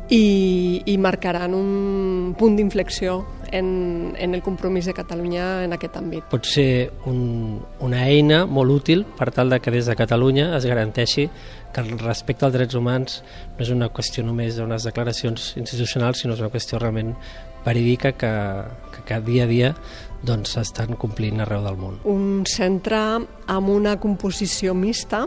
i, 0.10 0.82
i 0.90 0.96
marcaran 0.98 1.54
un 1.54 2.34
punt 2.38 2.56
d'inflexió 2.58 3.20
en, 3.52 4.16
en 4.18 4.34
el 4.34 4.42
compromís 4.42 4.88
de 4.90 4.96
Catalunya 4.98 5.66
en 5.66 5.76
aquest 5.76 6.00
àmbit. 6.00 6.26
Pot 6.32 6.50
ser 6.50 6.90
un, 7.10 7.60
una 7.86 8.06
eina 8.08 8.44
molt 8.50 8.74
útil 8.74 9.06
per 9.18 9.30
tal 9.36 9.54
de 9.54 9.60
que 9.62 9.74
des 9.74 9.90
de 9.90 9.98
Catalunya 9.98 10.52
es 10.58 10.66
garanteixi 10.70 11.28
que 11.74 11.84
el 11.86 12.00
respecte 12.02 12.48
als 12.48 12.56
drets 12.58 12.78
humans 12.78 13.22
no 13.58 13.66
és 13.66 13.74
una 13.74 13.92
qüestió 13.94 14.26
només 14.26 14.58
d'unes 14.58 14.88
declaracions 14.88 15.54
institucionals, 15.62 16.24
sinó 16.24 16.34
és 16.34 16.42
una 16.42 16.54
qüestió 16.54 16.82
realment 16.82 17.14
verídica 17.66 18.14
que, 18.18 18.32
que, 18.96 19.06
que 19.06 19.20
dia 19.28 19.44
a 19.46 19.50
dia 19.50 19.76
doncs 20.26 20.56
s'estan 20.56 20.98
complint 21.00 21.42
arreu 21.44 21.64
del 21.66 21.78
món. 21.80 22.00
Un 22.10 22.44
centre 22.50 23.00
amb 23.00 23.72
una 23.72 23.96
composició 24.02 24.76
mixta, 24.76 25.26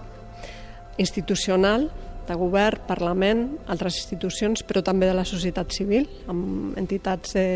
institucional, 1.00 1.88
de 2.28 2.34
govern, 2.38 2.84
Parlament, 2.86 3.46
altres 3.72 3.96
institucions, 4.02 4.62
però 4.66 4.82
també 4.84 5.08
de 5.08 5.16
la 5.16 5.24
societat 5.26 5.72
civil, 5.74 6.06
amb 6.30 6.76
entitats 6.78 7.34
de, 7.34 7.46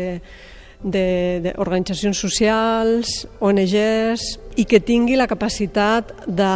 d'organitzacions 1.45 2.19
socials, 2.19 3.13
ONGs, 3.39 4.27
i 4.57 4.65
que 4.65 4.79
tingui 4.81 5.13
la 5.19 5.27
capacitat 5.29 6.09
de 6.25 6.49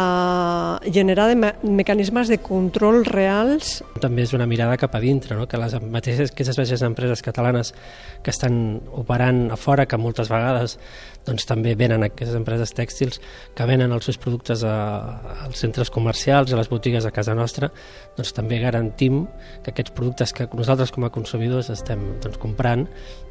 generar 0.90 1.28
de 1.30 1.36
me 1.38 1.52
mecanismes 1.62 2.26
de 2.28 2.40
control 2.42 3.04
reals. 3.06 3.76
També 4.02 4.24
és 4.26 4.32
una 4.34 4.48
mirada 4.50 4.74
cap 4.80 4.96
a 4.98 5.00
dintre, 5.00 5.36
no? 5.38 5.46
que 5.46 5.60
les 5.60 5.76
mateixes 5.80 6.32
que 6.34 6.42
aquestes 6.42 6.82
empreses 6.82 7.22
catalanes 7.22 7.70
que 8.22 8.34
estan 8.34 8.80
operant 8.90 9.52
a 9.54 9.56
fora, 9.56 9.86
que 9.86 10.00
moltes 10.00 10.32
vegades 10.32 10.78
doncs, 11.26 11.46
també 11.46 11.76
venen 11.78 12.02
aquestes 12.02 12.34
empreses 12.34 12.74
tèxtils 12.74 13.20
que 13.54 13.68
venen 13.70 13.94
els 13.94 14.10
seus 14.10 14.18
productes 14.18 14.66
a, 14.66 14.74
als 15.46 15.62
centres 15.62 15.90
comercials, 15.94 16.50
a 16.50 16.58
les 16.58 16.72
botigues 16.72 17.06
a 17.06 17.14
casa 17.14 17.36
nostra, 17.38 17.70
doncs 18.18 18.34
també 18.34 18.58
garantim 18.58 19.28
que 19.62 19.70
aquests 19.70 19.94
productes 19.94 20.34
que 20.34 20.48
nosaltres 20.50 20.90
com 20.90 21.06
a 21.06 21.14
consumidors 21.14 21.70
estem 21.70 22.02
doncs, 22.18 22.42
comprant, 22.42 22.88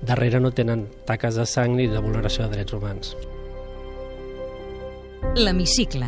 darrere 0.08 0.40
no 0.40 0.56
tenen 0.56 0.88
taques 1.06 1.36
de 1.36 1.46
sang 1.46 1.76
ni 1.76 1.92
de 1.92 2.00
vulneració 2.00 2.48
de 2.48 2.56
drets 2.56 2.80
humans. 2.80 3.16
L'Hemicicle. 5.22 6.08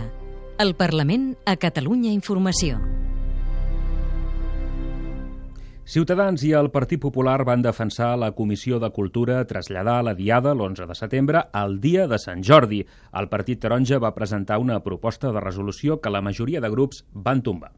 El 0.59 0.73
Parlament 0.75 1.29
a 1.47 1.53
Catalunya 1.55 2.09
Informació. 2.11 2.79
Ciutadans 5.87 6.43
i 6.43 6.51
el 6.57 6.67
Partit 6.73 6.99
Popular 6.99 7.37
van 7.47 7.63
defensar 7.63 8.17
la 8.19 8.33
Comissió 8.35 8.81
de 8.83 8.89
Cultura 8.91 9.39
traslladar 9.47 10.01
la 10.03 10.15
Diada 10.17 10.51
l'11 10.51 10.89
de 10.89 10.99
setembre 10.99 11.45
al 11.53 11.79
dia 11.79 12.09
de 12.11 12.19
Sant 12.19 12.43
Jordi. 12.43 12.83
El 13.13 13.31
Partit 13.31 13.63
Taronja 13.63 14.01
va 14.03 14.15
presentar 14.17 14.59
una 14.59 14.81
proposta 14.83 15.31
de 15.31 15.39
resolució 15.39 16.01
que 16.01 16.11
la 16.11 16.25
majoria 16.25 16.59
de 16.59 16.73
grups 16.73 17.05
van 17.13 17.45
tombar. 17.47 17.71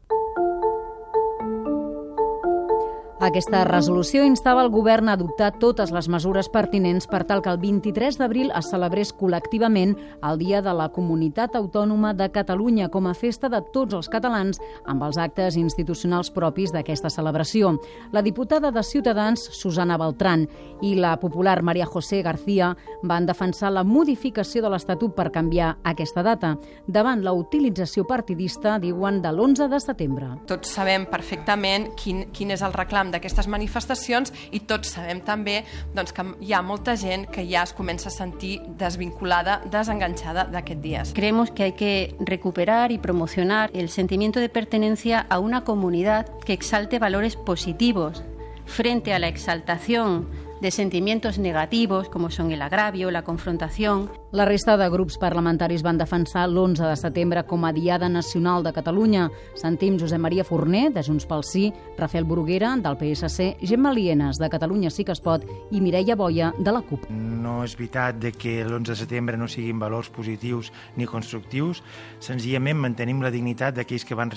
Aquesta 3.26 3.64
resolució 3.66 4.22
instava 4.22 4.62
el 4.62 4.68
govern 4.70 5.08
a 5.08 5.16
adoptar 5.16 5.48
totes 5.58 5.90
les 5.90 6.06
mesures 6.06 6.46
pertinents 6.46 7.08
per 7.10 7.24
tal 7.26 7.40
que 7.42 7.50
el 7.50 7.56
23 7.58 8.20
d'abril 8.20 8.52
es 8.54 8.68
celebrés 8.70 9.10
col·lectivament 9.18 9.96
el 10.22 10.38
Dia 10.38 10.60
de 10.62 10.70
la 10.70 10.86
Comunitat 10.94 11.56
Autònoma 11.58 12.12
de 12.14 12.28
Catalunya 12.30 12.86
com 12.86 13.08
a 13.10 13.14
festa 13.18 13.50
de 13.50 13.58
tots 13.74 13.96
els 13.98 14.08
catalans 14.12 14.60
amb 14.86 15.02
els 15.02 15.18
actes 15.18 15.56
institucionals 15.58 16.30
propis 16.30 16.70
d'aquesta 16.70 17.10
celebració. 17.10 17.72
La 18.14 18.22
diputada 18.22 18.70
de 18.70 18.84
Ciutadans, 18.86 19.42
Susana 19.58 19.98
Beltrán, 19.98 20.46
i 20.86 20.94
la 20.94 21.16
popular 21.18 21.64
Maria 21.66 21.90
José 21.90 22.22
García 22.22 22.76
van 23.02 23.26
defensar 23.26 23.72
la 23.74 23.82
modificació 23.82 24.62
de 24.62 24.70
l'Estatut 24.70 25.16
per 25.18 25.32
canviar 25.34 25.72
aquesta 25.82 26.22
data 26.22 26.54
davant 26.86 27.26
la 27.26 27.34
utilització 27.34 28.06
partidista, 28.06 28.78
diuen, 28.78 29.18
de 29.18 29.34
l'11 29.34 29.66
de 29.74 29.82
setembre. 29.82 30.30
Tots 30.46 30.78
sabem 30.78 31.10
perfectament 31.10 31.90
quin, 31.98 32.28
quin 32.30 32.54
és 32.54 32.62
el 32.62 32.76
reclam 32.76 33.15
d'aquestes 33.16 33.48
manifestacions 33.48 34.32
i 34.52 34.60
tots 34.68 34.94
sabem 34.96 35.22
també 35.24 35.62
doncs, 35.96 36.12
que 36.12 36.24
hi 36.40 36.52
ha 36.52 36.62
molta 36.62 36.96
que 37.32 37.44
ja 37.48 37.62
es 37.62 37.72
comença 37.72 38.08
a 38.08 38.12
sentir 38.12 38.60
desvinculada, 38.78 39.60
desenganxada 39.70 40.46
d'aquest 40.52 40.80
dies. 40.80 41.12
Creemos 41.14 41.50
que 41.50 41.64
hay 41.64 41.72
que 41.72 42.14
recuperar 42.20 42.92
y 42.92 42.98
promocionar 42.98 43.70
el 43.74 43.88
sentimiento 43.88 44.40
de 44.40 44.48
pertenencia 44.48 45.26
a 45.28 45.38
una 45.38 45.64
comunidad 45.64 46.26
que 46.44 46.52
exalte 46.52 46.98
valores 46.98 47.36
positivos 47.36 48.22
frente 48.66 49.12
a 49.12 49.18
la 49.18 49.28
exaltación 49.28 50.28
de 50.60 50.70
sentimientos 50.70 51.38
negativos 51.38 52.08
como 52.08 52.30
son 52.30 52.50
el 52.52 52.62
agravio, 52.62 53.10
la 53.10 53.22
confrontación. 53.22 54.10
La 54.36 54.44
resta 54.44 54.74
de 54.76 54.90
grups 54.92 55.14
parlamentaris 55.16 55.80
van 55.80 55.96
defensar 55.96 56.42
l'11 56.50 56.90
de 56.90 56.96
setembre 57.00 57.40
com 57.48 57.62
a 57.64 57.70
Diada 57.72 58.10
Nacional 58.12 58.60
de 58.66 58.72
Catalunya. 58.76 59.30
Sentim 59.56 59.94
Josep 59.96 60.20
Maria 60.20 60.44
Forner, 60.44 60.90
de 60.92 61.00
Junts 61.00 61.24
pel 61.24 61.40
Sí, 61.40 61.70
Rafael 61.96 62.26
Bruguera, 62.28 62.74
del 62.76 62.98
PSC, 63.00 63.56
Gemma 63.62 63.94
Lienes, 63.96 64.36
de 64.36 64.50
Catalunya 64.52 64.90
Sí 64.90 65.06
que 65.08 65.14
es 65.16 65.22
pot, 65.24 65.46
i 65.72 65.80
Mireia 65.80 66.18
Boia, 66.20 66.50
de 66.58 66.74
la 66.74 66.82
CUP. 66.84 67.06
No 67.08 67.62
és 67.64 67.78
veritat 67.78 68.18
de 68.20 68.34
que 68.36 68.58
l'11 68.66 68.90
de 68.90 68.98
setembre 69.00 69.38
no 69.40 69.48
siguin 69.48 69.80
valors 69.80 70.12
positius 70.12 70.68
ni 71.00 71.08
constructius. 71.08 71.80
Senzillament 72.20 72.76
mantenim 72.76 73.24
la 73.24 73.32
dignitat 73.32 73.80
d'aquells 73.80 74.04
que 74.04 74.20
van 74.20 74.34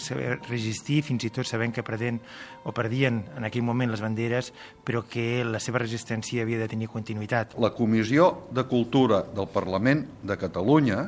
resistir, 0.47 1.01
fins 1.03 1.27
i 1.27 1.33
tot 1.35 1.43
sabent 1.43 1.75
que 1.75 1.83
perdent 1.83 2.21
o 2.63 2.71
perdien 2.71 3.25
en 3.35 3.43
aquell 3.51 3.67
moment 3.67 3.91
les 3.91 3.99
banderes, 3.99 4.53
però 4.87 5.03
que 5.03 5.43
la 5.43 5.59
seva 5.59 5.83
resistència 5.83 6.47
havia 6.47 6.63
de 6.63 6.71
tenir 6.71 6.87
continuïtat. 6.87 7.59
La 7.59 7.75
Comissió 7.75 8.47
de 8.55 8.63
Cultura 8.71 9.25
del 9.35 9.51
Parlament 9.51 9.88
de 10.23 10.37
Catalunya 10.39 11.07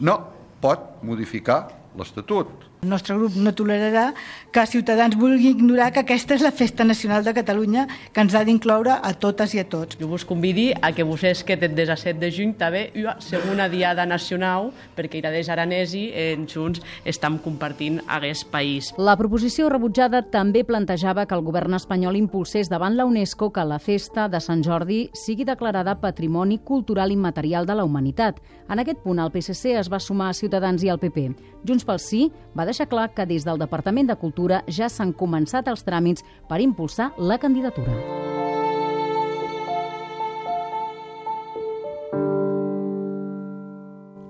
no 0.00 0.16
pot 0.60 1.02
modificar 1.06 1.60
l'Estatut 1.98 2.69
el 2.82 2.88
nostre 2.88 3.14
grup 3.14 3.34
no 3.36 3.52
tolerarà 3.52 4.14
que 4.52 4.62
Ciutadans 4.66 5.16
vulgui 5.20 5.50
ignorar 5.52 5.90
que 5.92 6.00
aquesta 6.00 6.34
és 6.38 6.42
la 6.42 6.52
festa 6.52 6.84
nacional 6.84 7.24
de 7.24 7.34
Catalunya 7.36 7.86
que 8.14 8.22
ens 8.24 8.34
ha 8.34 8.40
d'incloure 8.44 8.94
a 9.04 9.12
totes 9.20 9.52
i 9.54 9.60
a 9.60 9.66
tots. 9.68 9.98
Jo 10.00 10.08
vos 10.08 10.24
convidi 10.24 10.70
a 10.72 10.92
que 10.96 11.04
vos 11.04 11.22
és 11.28 11.42
que 11.44 11.58
des 11.60 11.74
17 11.76 12.16
de 12.22 12.30
juny 12.32 12.54
també 12.56 12.86
una 12.96 13.18
segona 13.20 13.68
diada 13.68 14.06
nacional 14.08 14.70
perquè 14.96 15.20
irades 15.20 15.50
aranesi 15.52 16.06
en 16.14 16.46
Junts 16.48 16.80
estem 17.04 17.36
compartint 17.44 18.00
aquest 18.08 18.48
país. 18.50 18.94
La 18.96 19.16
proposició 19.20 19.68
rebutjada 19.68 20.22
també 20.22 20.64
plantejava 20.64 21.26
que 21.26 21.36
el 21.36 21.44
govern 21.44 21.76
espanyol 21.76 22.16
impulsés 22.16 22.72
davant 22.72 22.96
la 22.96 23.04
UNESCO 23.04 23.50
que 23.52 23.64
la 23.64 23.78
festa 23.78 24.28
de 24.28 24.40
Sant 24.40 24.64
Jordi 24.64 25.10
sigui 25.12 25.44
declarada 25.44 25.98
Patrimoni 26.00 26.58
Cultural 26.64 27.12
Immaterial 27.12 27.68
de 27.68 27.76
la 27.76 27.84
Humanitat. 27.84 28.40
En 28.70 28.80
aquest 28.80 29.04
punt 29.04 29.20
el 29.20 29.32
PSC 29.34 29.76
es 29.76 29.92
va 29.92 30.00
sumar 30.00 30.30
a 30.30 30.34
Ciutadans 30.38 30.82
i 30.82 30.88
al 30.88 31.00
PP. 31.02 31.28
Junts 31.66 31.84
pel 31.84 32.00
Sí 32.00 32.30
va 32.56 32.69
deixar 32.70 32.88
clar 32.88 33.10
que 33.14 33.26
des 33.26 33.44
del 33.46 33.58
Departament 33.58 34.08
de 34.10 34.18
Cultura 34.18 34.62
ja 34.70 34.88
s'han 34.88 35.12
començat 35.12 35.68
els 35.70 35.84
tràmits 35.86 36.24
per 36.48 36.60
impulsar 36.62 37.10
la 37.18 37.38
candidatura. 37.38 37.96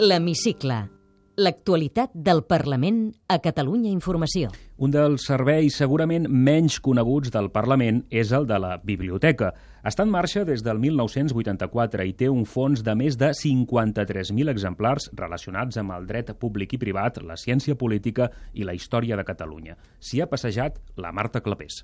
L'Hemicicle. 0.00 0.99
L'actualitat 1.40 2.10
del 2.12 2.42
Parlament 2.44 3.14
a 3.32 3.38
Catalunya 3.40 3.88
Informació. 3.88 4.50
Un 4.76 4.92
dels 4.92 5.24
serveis 5.24 5.78
segurament 5.80 6.26
menys 6.28 6.76
coneguts 6.84 7.32
del 7.32 7.48
Parlament 7.54 8.02
és 8.12 8.34
el 8.36 8.44
de 8.50 8.58
la 8.60 8.74
biblioteca. 8.84 9.54
Està 9.80 10.04
en 10.04 10.12
marxa 10.12 10.44
des 10.44 10.60
del 10.66 10.82
1984 10.82 12.04
i 12.04 12.12
té 12.12 12.28
un 12.28 12.44
fons 12.44 12.84
de 12.84 12.92
més 12.92 13.16
de 13.16 13.32
53.000 13.32 14.52
exemplars 14.52 15.08
relacionats 15.16 15.80
amb 15.80 15.96
el 15.96 16.04
dret 16.10 16.34
públic 16.36 16.76
i 16.76 16.82
privat, 16.82 17.22
la 17.24 17.40
ciència 17.40 17.78
política 17.78 18.28
i 18.52 18.68
la 18.68 18.76
història 18.76 19.16
de 19.16 19.24
Catalunya. 19.24 19.80
S'hi 19.96 20.20
ha 20.20 20.28
passejat 20.28 20.76
la 21.00 21.16
Marta 21.16 21.40
Clapés. 21.40 21.80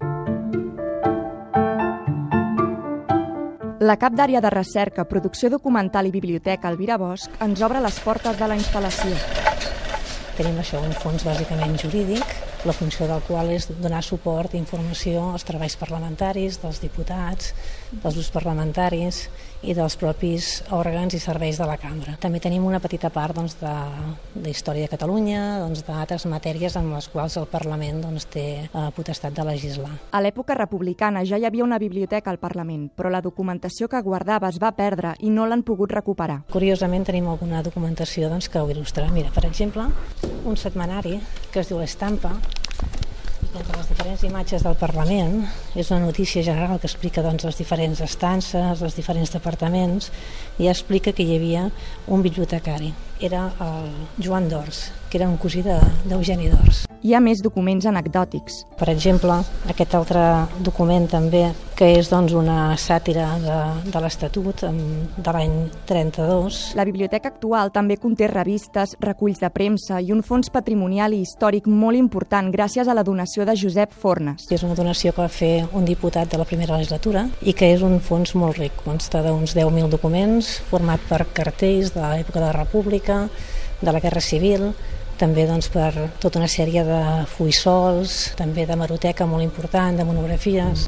La 3.87 3.95
cap 4.03 4.15
d'àrea 4.19 4.41
de 4.43 4.51
recerca, 4.51 5.05
producció 5.07 5.47
documental 5.53 6.09
i 6.09 6.11
biblioteca, 6.11 6.73
Elvira 6.73 6.97
Bosch, 6.99 7.29
ens 7.45 7.61
obre 7.63 7.79
les 7.85 7.99
portes 8.03 8.39
de 8.41 8.49
la 8.51 8.57
instal·lació. 8.59 9.13
Tenim 10.35 10.59
això, 10.59 10.81
un 10.83 10.95
fons 11.05 11.23
bàsicament 11.29 11.77
jurídic, 11.85 12.33
la 12.67 12.75
funció 12.75 13.07
del 13.07 13.23
qual 13.23 13.51
és 13.55 13.69
donar 13.71 14.03
suport 14.03 14.55
i 14.55 14.59
informació 14.59 15.31
als 15.31 15.47
treballs 15.47 15.77
parlamentaris, 15.79 16.59
dels 16.63 16.81
diputats, 16.83 17.53
dels 17.93 18.17
grups 18.17 18.33
parlamentaris 18.35 19.27
i 19.67 19.75
dels 19.75 19.97
propis 19.99 20.49
òrgans 20.75 21.15
i 21.17 21.21
serveis 21.23 21.59
de 21.59 21.67
la 21.67 21.77
cambra. 21.81 22.17
També 22.21 22.41
tenim 22.43 22.67
una 22.67 22.81
petita 22.83 23.09
part 23.15 23.37
doncs, 23.37 23.57
de, 23.61 23.73
de 24.35 24.51
història 24.51 24.87
de 24.87 24.93
Catalunya, 24.93 25.41
doncs, 25.63 25.85
d'altres 25.87 26.27
matèries 26.31 26.77
en 26.79 26.91
les 26.93 27.09
quals 27.13 27.39
el 27.41 27.49
Parlament 27.51 28.03
doncs, 28.05 28.27
té 28.35 28.47
eh, 28.67 28.85
potestat 28.97 29.35
de 29.37 29.47
legislar. 29.47 29.93
A 30.13 30.23
l'època 30.23 30.59
republicana 30.59 31.25
ja 31.25 31.39
hi 31.39 31.47
havia 31.49 31.65
una 31.65 31.81
biblioteca 31.83 32.31
al 32.31 32.41
Parlament, 32.43 32.91
però 32.97 33.11
la 33.13 33.23
documentació 33.25 33.89
que 33.89 34.03
guardava 34.03 34.51
es 34.51 34.61
va 34.63 34.75
perdre 34.77 35.15
i 35.21 35.31
no 35.31 35.47
l'han 35.47 35.65
pogut 35.67 35.95
recuperar. 35.95 36.43
Curiosament 36.53 37.07
tenim 37.09 37.31
alguna 37.31 37.63
documentació 37.63 38.31
doncs, 38.33 38.51
que 38.51 38.61
ho 38.61 38.71
il·lustra. 38.71 39.09
Mira, 39.15 39.33
per 39.35 39.47
exemple, 39.49 39.89
un 40.45 40.61
setmanari 40.61 41.21
que 41.53 41.63
es 41.63 41.73
diu 41.73 41.81
Estampa, 41.83 42.35
i 43.57 43.59
entre 43.59 43.77
les 43.79 43.96
diferents 44.07 44.23
imatges 44.23 44.63
del 44.63 44.77
Parlament 44.79 45.41
és 45.75 45.89
una 45.91 46.05
notícia 46.05 46.43
general 46.47 46.79
que 46.79 46.87
explica 46.87 47.25
doncs, 47.27 47.43
les 47.43 47.59
diferents 47.59 48.01
estances, 48.07 48.83
els 48.83 48.95
diferents 48.95 49.33
departaments, 49.35 50.13
i 50.61 50.69
ja 50.69 50.75
explica 50.77 51.11
que 51.11 51.27
hi 51.27 51.35
havia 51.35 51.67
un 52.07 52.23
bibliotecari. 52.23 52.93
Era 53.19 53.49
el 53.65 53.91
Joan 54.23 54.49
Dors, 54.49 54.93
que 55.11 55.19
era 55.19 55.29
un 55.29 55.39
cosí 55.41 55.65
d'Eugeni 55.65 56.51
de, 56.51 56.55
Dors. 56.55 56.85
Hi 57.07 57.15
ha 57.15 57.21
més 57.23 57.41
documents 57.43 57.87
anecdòtics. 57.87 58.63
Per 58.79 58.89
exemple, 58.93 59.39
aquest 59.71 59.95
altre 59.95 60.21
document 60.65 61.07
també, 61.09 61.45
que 61.77 61.89
és 61.99 62.09
doncs, 62.11 62.35
una 62.37 62.75
sàtira 62.81 63.27
de, 63.41 63.59
de 63.93 64.03
l'Estatut 64.03 64.65
de 64.67 65.35
l'any 65.37 65.55
32. 65.89 66.61
La 66.77 66.87
biblioteca 66.89 67.31
actual 67.33 67.73
també 67.73 67.99
conté 68.01 68.29
revistes, 68.33 68.97
reculls 69.01 69.41
de 69.41 69.51
premsa 69.53 70.01
i 70.01 70.13
un 70.13 70.25
fons 70.27 70.51
patrimonial 70.53 71.15
i 71.17 71.23
històric 71.25 71.69
molt 71.69 72.01
important 72.01 72.51
gràcies 72.53 72.89
a 72.89 72.97
la 72.97 73.05
donació 73.07 73.47
de 73.49 73.57
Josep 73.57 73.96
Fornes. 74.01 74.47
És 74.53 74.63
una 74.67 74.77
donació 74.79 75.13
que 75.13 75.25
va 75.25 75.33
fer 75.33 75.67
un 75.73 75.87
diputat 75.89 76.31
de 76.31 76.41
la 76.41 76.47
primera 76.49 76.77
legislatura 76.77 77.27
i 77.43 77.55
que 77.57 77.73
és 77.75 77.83
un 77.87 77.99
fons 78.01 78.35
molt 78.39 78.61
ric. 78.61 78.77
Consta 78.85 79.23
d'uns 79.25 79.57
10.000 79.57 79.91
documents 79.93 80.57
format 80.71 81.03
per 81.09 81.25
cartells 81.33 81.95
de 81.97 82.05
l'època 82.05 82.41
de 82.41 82.47
la 82.47 82.57
República, 82.57 83.25
de 83.81 83.93
la 83.93 84.01
Guerra 84.01 84.21
Civil, 84.21 84.71
també 85.17 85.47
doncs, 85.49 85.71
per 85.73 85.93
tota 86.21 86.41
una 86.43 86.49
sèrie 86.51 86.85
de 86.85 87.03
fuissols, 87.37 88.35
també 88.37 88.69
de 88.69 88.77
maroteca 88.77 89.29
molt 89.29 89.45
important, 89.49 89.97
de 89.97 90.05
monografies. 90.05 90.85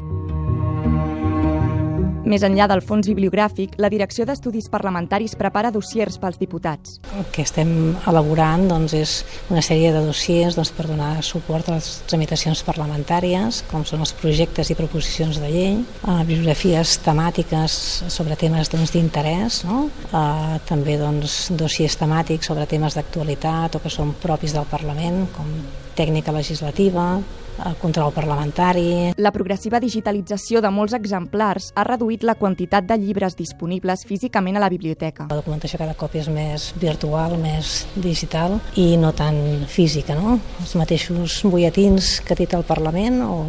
Més 2.29 2.43
enllà 2.45 2.67
del 2.69 2.83
fons 2.85 3.07
bibliogràfic, 3.09 3.71
la 3.81 3.89
Direcció 3.89 4.21
d'Estudis 4.29 4.67
Parlamentaris 4.69 5.33
prepara 5.33 5.71
dossiers 5.73 6.19
pels 6.21 6.37
diputats. 6.37 6.99
El 7.17 7.25
que 7.33 7.41
estem 7.41 7.71
elaborant 8.11 8.67
doncs, 8.69 8.93
és 8.93 9.13
una 9.49 9.63
sèrie 9.65 9.89
de 9.95 10.03
dossiers 10.05 10.53
doncs, 10.59 10.69
per 10.77 10.85
donar 10.91 11.23
suport 11.25 11.71
a 11.71 11.79
les 11.79 11.87
tramitacions 12.11 12.61
parlamentàries, 12.67 13.63
com 13.71 13.81
són 13.81 14.05
els 14.05 14.13
projectes 14.21 14.69
i 14.69 14.77
proposicions 14.77 15.41
de 15.41 15.49
llei, 15.49 15.81
a 16.05 16.19
bibliografies 16.21 16.99
temàtiques 17.01 17.81
sobre 18.13 18.37
temes 18.37 18.69
doncs, 18.69 18.93
d'interès, 18.93 19.63
doncs, 19.65 19.65
no? 19.65 20.13
a, 20.13 20.61
també 20.69 20.99
doncs, 21.01 21.47
dossiers 21.57 21.97
temàtics 21.97 22.53
sobre 22.53 22.69
temes 22.69 22.93
d'actualitat 22.93 23.73
o 23.73 23.81
que 23.81 23.89
són 23.89 24.13
propis 24.21 24.53
del 24.53 24.69
Parlament, 24.69 25.23
com 25.33 25.49
tècnica 25.97 26.33
legislativa, 26.35 27.19
el 27.65 27.75
control 27.75 28.13
parlamentari. 28.13 29.13
La 29.17 29.31
progressiva 29.35 29.79
digitalització 29.83 30.61
de 30.63 30.71
molts 30.71 30.95
exemplars 30.95 31.71
ha 31.75 31.83
reduït 31.87 32.23
la 32.23 32.37
quantitat 32.39 32.87
de 32.87 32.97
llibres 32.99 33.35
disponibles 33.35 34.05
físicament 34.07 34.57
a 34.57 34.63
la 34.63 34.71
biblioteca. 34.71 35.27
La 35.29 35.39
documentació 35.39 35.79
cada 35.81 35.97
cop 35.99 36.15
és 36.15 36.29
més 36.31 36.69
virtual, 36.79 37.35
més 37.41 37.83
digital 37.95 38.59
i 38.79 38.95
no 38.97 39.11
tan 39.11 39.65
física. 39.67 40.15
No? 40.15 40.39
Els 40.61 40.75
mateixos 40.79 41.41
butlletins 41.43 42.19
que 42.25 42.37
dit 42.39 42.55
el 42.55 42.65
Parlament 42.67 43.21
o 43.25 43.39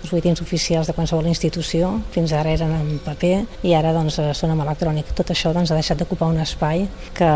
els 0.00 0.08
butlletins 0.08 0.40
oficials 0.40 0.88
de 0.88 0.94
qualsevol 0.96 1.28
institució 1.28 1.90
fins 2.14 2.32
ara 2.36 2.54
eren 2.54 2.72
en 2.72 3.00
paper 3.04 3.34
i 3.66 3.74
ara 3.76 3.92
doncs, 3.96 4.18
són 4.36 4.54
en 4.54 4.62
electrònic. 4.64 5.12
Tot 5.16 5.32
això 5.34 5.52
doncs, 5.56 5.72
ha 5.72 5.78
deixat 5.78 6.00
d'ocupar 6.00 6.30
un 6.32 6.40
espai 6.40 6.86
que 7.16 7.30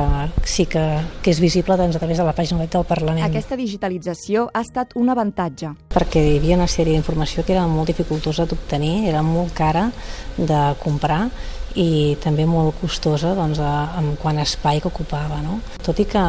sí 0.49 0.67
que, 0.71 0.85
que 1.23 1.35
és 1.35 1.41
visible 1.43 1.77
doncs, 1.81 1.97
a 1.97 2.03
través 2.03 2.21
de 2.21 2.27
la 2.27 2.35
pàgina 2.37 2.63
web 2.63 2.73
del 2.73 2.87
Parlament. 2.89 3.25
Aquesta 3.27 3.59
digitalització 3.61 4.49
ha 4.53 4.65
estat 4.65 4.97
un 5.01 5.13
avantatge. 5.13 5.75
Perquè 5.95 6.23
hi 6.23 6.39
havia 6.39 6.59
una 6.59 6.71
sèrie 6.71 6.97
d'informació 6.97 7.45
que 7.45 7.55
era 7.57 7.67
molt 7.69 7.93
dificultosa 7.93 8.49
d'obtenir, 8.49 9.11
era 9.11 9.23
molt 9.27 9.53
cara 9.57 9.91
de 10.37 10.63
comprar 10.83 11.27
i 11.75 12.15
també 12.23 12.47
molt 12.47 12.79
costosa 12.81 13.35
doncs, 13.35 13.61
a, 13.61 13.99
en 13.99 14.15
quant 14.21 14.39
a 14.39 14.47
espai 14.47 14.81
que 14.81 14.89
ocupava. 14.91 15.41
No? 15.45 15.61
Tot 15.83 16.01
i 16.01 16.07
que 16.09 16.23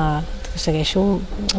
segueixo 0.55 1.03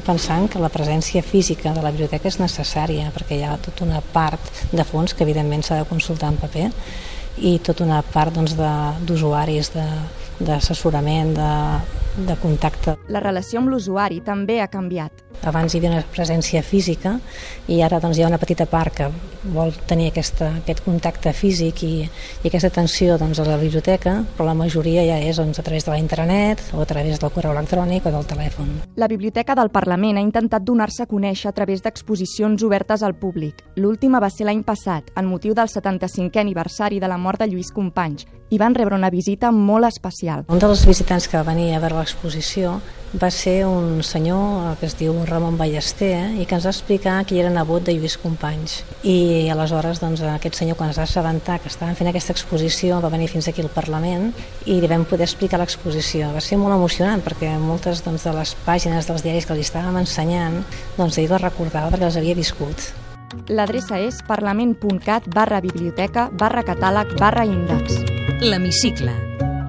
pensant 0.06 0.48
que 0.50 0.62
la 0.62 0.70
presència 0.72 1.22
física 1.22 1.72
de 1.76 1.82
la 1.84 1.92
biblioteca 1.94 2.28
és 2.28 2.40
necessària 2.40 3.10
perquè 3.14 3.38
hi 3.38 3.44
ha 3.44 3.58
tota 3.62 3.84
una 3.84 4.00
part 4.00 4.52
de 4.72 4.84
fons 4.84 5.14
que 5.14 5.24
evidentment 5.26 5.64
s'ha 5.64 5.82
de 5.82 5.88
consultar 5.88 6.32
en 6.32 6.40
paper 6.40 6.70
i 7.44 7.58
tota 7.60 7.84
una 7.84 8.00
part 8.02 8.32
d'usuaris 8.36 9.72
doncs, 9.74 10.25
d'assessorament, 10.38 11.34
de, 11.36 11.52
de, 12.26 12.36
contacte. 12.40 12.96
La 13.12 13.20
relació 13.20 13.60
amb 13.60 13.70
l'usuari 13.72 14.20
també 14.24 14.60
ha 14.60 14.68
canviat. 14.72 15.22
Abans 15.46 15.74
hi 15.74 15.78
havia 15.78 15.92
una 15.92 16.04
presència 16.14 16.62
física 16.64 17.18
i 17.68 17.82
ara 17.84 18.00
doncs, 18.00 18.16
hi 18.16 18.24
ha 18.24 18.28
una 18.30 18.40
petita 18.40 18.64
part 18.66 18.94
que 18.96 19.08
vol 19.52 19.74
tenir 19.88 20.08
aquesta, 20.10 20.48
aquest 20.62 20.80
contacte 20.84 21.32
físic 21.36 21.82
i, 21.84 21.92
i 22.06 22.48
aquesta 22.48 22.70
atenció 22.72 23.18
doncs, 23.20 23.40
a 23.40 23.46
la 23.48 23.58
biblioteca, 23.60 24.16
però 24.36 24.48
la 24.48 24.56
majoria 24.56 25.04
ja 25.06 25.18
és 25.20 25.36
doncs, 25.40 25.60
a 25.60 25.66
través 25.66 25.84
de 25.84 25.92
la 25.92 26.00
internet 26.00 26.62
o 26.72 26.80
a 26.80 26.88
través 26.88 27.20
del 27.20 27.32
correu 27.34 27.52
electrònic 27.52 28.08
o 28.08 28.14
del 28.14 28.28
telèfon. 28.28 28.72
La 28.96 29.10
Biblioteca 29.12 29.54
del 29.54 29.70
Parlament 29.70 30.16
ha 30.16 30.24
intentat 30.24 30.64
donar-se 30.64 31.04
a 31.04 31.10
conèixer 31.10 31.50
a 31.50 31.56
través 31.56 31.84
d'exposicions 31.84 32.64
obertes 32.64 33.04
al 33.04 33.14
públic. 33.14 33.60
L'última 33.76 34.20
va 34.20 34.32
ser 34.32 34.48
l'any 34.48 34.64
passat, 34.64 35.12
en 35.16 35.28
motiu 35.28 35.54
del 35.54 35.68
75è 35.68 36.40
aniversari 36.40 37.00
de 37.00 37.12
la 37.12 37.20
mort 37.20 37.44
de 37.44 37.50
Lluís 37.52 37.70
Companys, 37.72 38.26
i 38.50 38.58
van 38.58 38.74
rebre 38.74 38.94
una 38.94 39.10
visita 39.10 39.50
molt 39.50 39.88
especial. 39.88 40.44
Un 40.48 40.62
dels 40.62 40.84
visitants 40.86 41.26
que 41.28 41.38
va 41.38 41.46
venir 41.46 41.72
a 41.74 41.80
veure 41.82 41.98
l'exposició 41.98 42.78
va 43.16 43.30
ser 43.30 43.64
un 43.66 44.02
senyor 44.02 44.76
que 44.80 44.86
es 44.86 44.96
diu 44.98 45.14
Ramon 45.24 45.56
Ballester 45.56 46.10
eh, 46.16 46.42
i 46.42 46.46
que 46.46 46.56
ens 46.56 46.66
va 46.66 46.72
explicar 46.74 47.20
que 47.24 47.38
era 47.40 47.50
nebot 47.50 47.84
de 47.86 47.94
Lluís 47.94 48.16
Companys 48.20 48.80
i 49.06 49.48
aleshores 49.52 50.02
doncs, 50.02 50.24
aquest 50.26 50.58
senyor 50.58 50.76
quan 50.76 50.90
es 50.90 50.98
va 50.98 51.06
assabentar 51.06 51.60
que 51.62 51.70
estaven 51.70 51.96
fent 51.96 52.10
aquesta 52.10 52.34
exposició 52.34 52.98
va 53.00 53.12
venir 53.12 53.30
fins 53.32 53.48
aquí 53.48 53.62
al 53.62 53.70
Parlament 53.72 54.32
i 54.66 54.80
li 54.82 54.90
vam 54.90 55.06
poder 55.08 55.28
explicar 55.28 55.62
l'exposició 55.62 56.32
va 56.34 56.42
ser 56.44 56.58
molt 56.60 56.76
emocionant 56.76 57.22
perquè 57.24 57.54
moltes 57.62 58.04
doncs, 58.04 58.26
de 58.26 58.34
les 58.36 58.56
pàgines 58.66 59.08
dels 59.08 59.24
diaris 59.24 59.46
que 59.46 59.56
li 59.56 59.64
estàvem 59.64 60.02
ensenyant 60.02 60.60
doncs 60.98 61.18
ell 61.22 61.30
les 61.30 61.46
recordava 61.46 61.94
perquè 61.94 62.10
les 62.10 62.20
havia 62.20 62.36
viscut 62.36 62.90
L'adreça 63.50 63.98
és 64.02 64.20
parlament.cat 64.26 65.26
barra 65.34 65.62
biblioteca 65.64 66.28
barra 66.32 66.62
catàleg 66.66 67.16
barra 67.20 67.46
índex. 67.46 68.15
L'Hemicicle. 68.26 69.12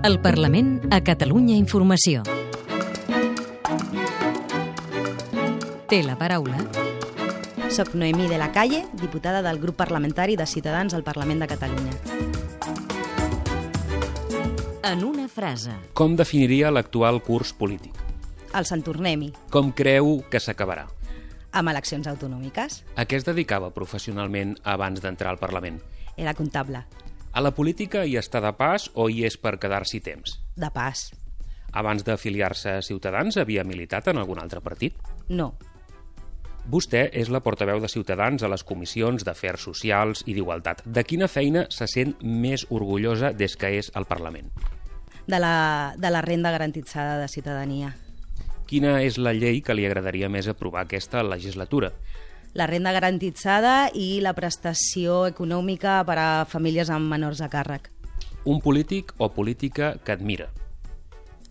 El 0.04 0.20
Parlament 0.20 0.82
a 0.92 1.00
Catalunya 1.00 1.56
Informació. 1.56 2.24
Té 5.88 6.02
la 6.04 6.18
paraula. 6.20 6.58
Soc 7.72 7.94
Noemí 7.96 8.28
de 8.28 8.40
la 8.42 8.50
Calle, 8.52 8.82
diputada 9.00 9.44
del 9.46 9.62
grup 9.62 9.78
parlamentari 9.78 10.36
de 10.36 10.46
Ciutadans 10.46 10.94
al 10.98 11.06
Parlament 11.06 11.46
de 11.46 11.48
Catalunya. 11.48 11.94
En 14.84 15.06
una 15.06 15.30
frase. 15.30 15.72
Com 15.94 16.18
definiria 16.20 16.74
l'actual 16.74 17.22
curs 17.24 17.54
polític? 17.54 17.96
El 18.52 18.68
Sant 18.68 18.84
Tornem-hi. 18.84 19.32
Com 19.54 19.72
creu 19.72 20.26
que 20.32 20.42
s'acabarà? 20.44 20.90
Amb 21.54 21.72
eleccions 21.72 22.10
autonòmiques. 22.10 22.82
A 22.98 23.06
què 23.06 23.22
es 23.22 23.24
dedicava 23.24 23.72
professionalment 23.72 24.58
abans 24.66 25.00
d'entrar 25.00 25.32
al 25.32 25.40
Parlament? 25.40 25.80
Era 26.18 26.34
comptable. 26.34 26.84
A 27.38 27.42
la 27.46 27.52
política 27.54 28.02
hi 28.02 28.16
està 28.18 28.40
de 28.42 28.50
pas 28.58 28.88
o 28.98 29.04
hi 29.14 29.20
és 29.28 29.36
per 29.38 29.60
quedar-s'hi 29.62 30.00
temps? 30.02 30.40
De 30.58 30.72
pas. 30.74 31.04
Abans 31.78 32.02
d'afiliar-se 32.02 32.72
a 32.80 32.82
Ciutadans 32.82 33.38
havia 33.38 33.62
militat 33.62 34.08
en 34.10 34.18
algun 34.18 34.42
altre 34.42 34.58
partit? 34.66 34.96
No. 35.30 35.52
Vostè 36.66 37.04
és 37.14 37.30
la 37.30 37.44
portaveu 37.46 37.78
de 37.84 37.92
Ciutadans 37.94 38.42
a 38.42 38.50
les 38.50 38.66
comissions 38.66 39.22
d'Afers 39.22 39.68
Socials 39.70 40.26
i 40.26 40.34
d'Igualtat. 40.34 40.82
De 40.90 41.04
quina 41.06 41.30
feina 41.30 41.68
se 41.70 41.86
sent 41.86 42.16
més 42.26 42.66
orgullosa 42.74 43.30
des 43.38 43.54
que 43.54 43.70
és 43.84 43.92
al 43.94 44.10
Parlament? 44.10 44.50
De 45.30 45.38
la, 45.38 45.94
de 45.94 46.10
la 46.10 46.26
renda 46.26 46.50
garantitzada 46.50 47.20
de 47.22 47.30
ciutadania. 47.30 47.94
Quina 48.66 48.98
és 49.06 49.22
la 49.22 49.38
llei 49.38 49.62
que 49.62 49.78
li 49.78 49.86
agradaria 49.86 50.26
més 50.26 50.50
aprovar 50.50 50.88
aquesta 50.88 51.22
legislatura? 51.22 51.94
La 52.58 52.66
renda 52.66 52.90
garantitzada 52.90 53.92
i 53.94 54.18
la 54.26 54.32
prestació 54.34 55.28
econòmica 55.30 56.00
per 56.08 56.16
a 56.18 56.30
famílies 56.50 56.90
amb 56.90 57.06
menors 57.12 57.44
a 57.46 57.52
càrrec. 57.54 57.92
Un 58.50 58.64
polític 58.64 59.14
o 59.22 59.28
política 59.30 59.92
que 60.02 60.16
admira? 60.16 60.48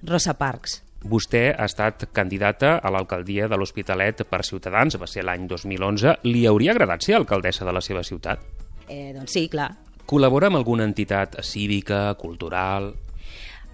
Rosa 0.03 0.35
Parks. 0.35 0.81
Vostè 1.07 1.45
ha 1.55 1.69
estat 1.71 2.09
candidata 2.11 2.81
a 2.83 2.91
l'alcaldia 2.91 3.47
de 3.47 3.55
l'Hospitalet 3.55 4.25
per 4.27 4.43
Ciutadans, 4.43 4.99
va 4.99 5.07
ser 5.07 5.23
l'any 5.23 5.47
2011. 5.47 6.17
Li 6.27 6.43
hauria 6.51 6.75
agradat 6.75 7.07
ser 7.07 7.15
alcaldessa 7.21 7.69
de 7.69 7.77
la 7.77 7.85
seva 7.85 8.03
ciutat? 8.03 8.43
Eh, 8.89 9.13
doncs 9.15 9.39
sí, 9.39 9.47
clar. 9.53 9.71
Col·labora 10.11 10.51
amb 10.51 10.59
alguna 10.59 10.91
entitat 10.91 11.39
cívica, 11.47 12.09
cultural... 12.19 12.97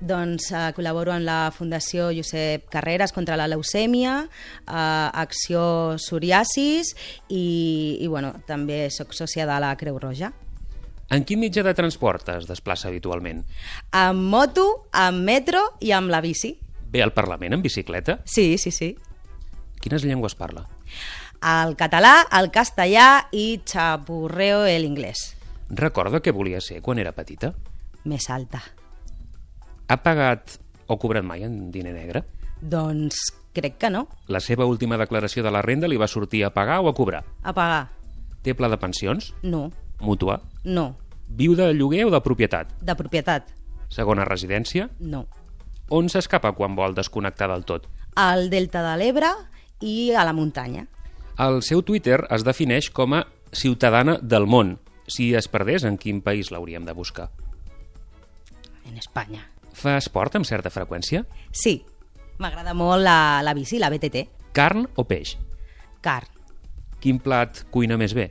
Doncs 0.03 0.49
eh, 0.51 0.63
col·laboro 0.75 1.15
en 1.15 1.23
la 1.23 1.53
Fundació 1.55 2.09
Josep 2.11 2.67
Carreras 2.73 3.15
contra 3.15 3.37
la 3.39 3.47
leucèmia, 3.47 4.17
eh, 4.67 5.09
Acció 5.23 5.95
Psoriasis 6.01 6.91
i, 7.29 7.99
i 8.03 8.09
bueno, 8.11 8.35
també 8.49 8.89
sóc 8.91 9.15
sòcia 9.15 9.47
de 9.47 9.61
la 9.63 9.77
Creu 9.79 10.01
Roja. 10.03 10.33
En 11.13 11.27
quin 11.29 11.39
mitjà 11.43 11.63
de 11.63 11.75
transport 11.77 12.31
es 12.35 12.49
desplaça 12.49 12.89
habitualment? 12.89 13.45
Amb 13.95 14.27
moto, 14.33 14.67
amb 14.97 15.23
metro 15.23 15.61
i 15.85 15.93
amb 15.93 16.11
la 16.11 16.23
bici. 16.25 16.57
Ve 16.91 17.03
al 17.05 17.13
Parlament 17.15 17.55
en 17.55 17.63
bicicleta? 17.63 18.19
Sí, 18.25 18.57
sí, 18.59 18.73
sí. 18.73 18.95
Quines 19.83 20.07
llengües 20.09 20.35
parla? 20.35 20.67
El 21.43 21.77
català, 21.77 22.23
el 22.39 22.51
castellà 22.55 23.29
i 23.35 23.61
xapurreo 23.67 24.65
l'inglès. 24.83 25.33
Recorda 25.71 26.23
què 26.23 26.35
volia 26.35 26.61
ser 26.61 26.81
quan 26.83 27.01
era 27.03 27.15
petita? 27.17 27.53
Més 28.09 28.31
alta. 28.31 28.63
Ha 29.93 29.99
pagat 30.01 30.55
o 30.89 30.97
cobrat 30.97 31.25
mai 31.25 31.43
en 31.45 31.69
diner 31.69 31.93
negre? 31.93 32.23
Doncs 32.65 33.19
crec 33.53 33.77
que 33.77 33.91
no. 33.93 34.07
La 34.33 34.41
seva 34.41 34.65
última 34.65 34.97
declaració 34.97 35.45
de 35.45 35.53
la 35.53 35.61
renda 35.61 35.91
li 35.91 35.99
va 36.01 36.09
sortir 36.09 36.47
a 36.47 36.51
pagar 36.55 36.79
o 36.81 36.89
a 36.89 36.95
cobrar? 36.97 37.21
A 37.45 37.53
pagar. 37.53 37.91
Té 38.41 38.55
pla 38.57 38.71
de 38.73 38.79
pensions? 38.81 39.35
No. 39.43 39.67
Mútua? 40.01 40.39
No. 40.65 40.95
Viu 41.29 41.53
de 41.59 41.69
lloguer 41.77 42.07
o 42.09 42.15
de 42.15 42.23
propietat? 42.25 42.73
De 42.81 42.97
propietat? 42.97 43.53
Segona 43.93 44.25
residència? 44.25 44.89
No. 44.99 45.27
On 45.93 46.09
s'escapa 46.09 46.55
quan 46.57 46.73
vol 46.73 46.97
desconnectar 46.97 47.51
del 47.53 47.69
tot? 47.69 47.85
Al 48.17 48.49
Delta 48.49 48.81
de 48.89 48.97
l'Ebre 48.97 49.29
i 49.85 50.15
a 50.17 50.25
la 50.25 50.33
muntanya. 50.33 50.87
El 51.37 51.61
seu 51.61 51.85
Twitter 51.85 52.23
es 52.33 52.49
defineix 52.49 52.89
com 52.89 53.21
a 53.21 53.27
ciutadana 53.53 54.17
del 54.23 54.49
món. 54.49 54.79
Si 55.05 55.35
es 55.37 55.53
perdés, 55.53 55.85
en 55.85 56.01
quin 56.01 56.25
país 56.25 56.49
l'hauríem 56.49 56.89
de 56.89 56.97
buscar? 56.97 57.29
En 58.89 58.97
Espanya. 58.97 59.53
Fa 59.73 59.97
esport 60.01 60.37
amb 60.39 60.49
certa 60.49 60.71
freqüència? 60.73 61.25
Sí. 61.53 61.81
M'agrada 62.43 62.75
molt 62.75 63.05
la, 63.05 63.41
la 63.45 63.55
bici, 63.55 63.81
la 63.81 63.91
BTT. 63.93 64.27
Carn 64.57 64.87
o 64.97 65.07
peix? 65.09 65.37
Carn. 66.05 66.29
Quin 67.03 67.19
plat 67.23 67.65
cuina 67.75 67.99
més 67.99 68.15
bé? 68.15 68.29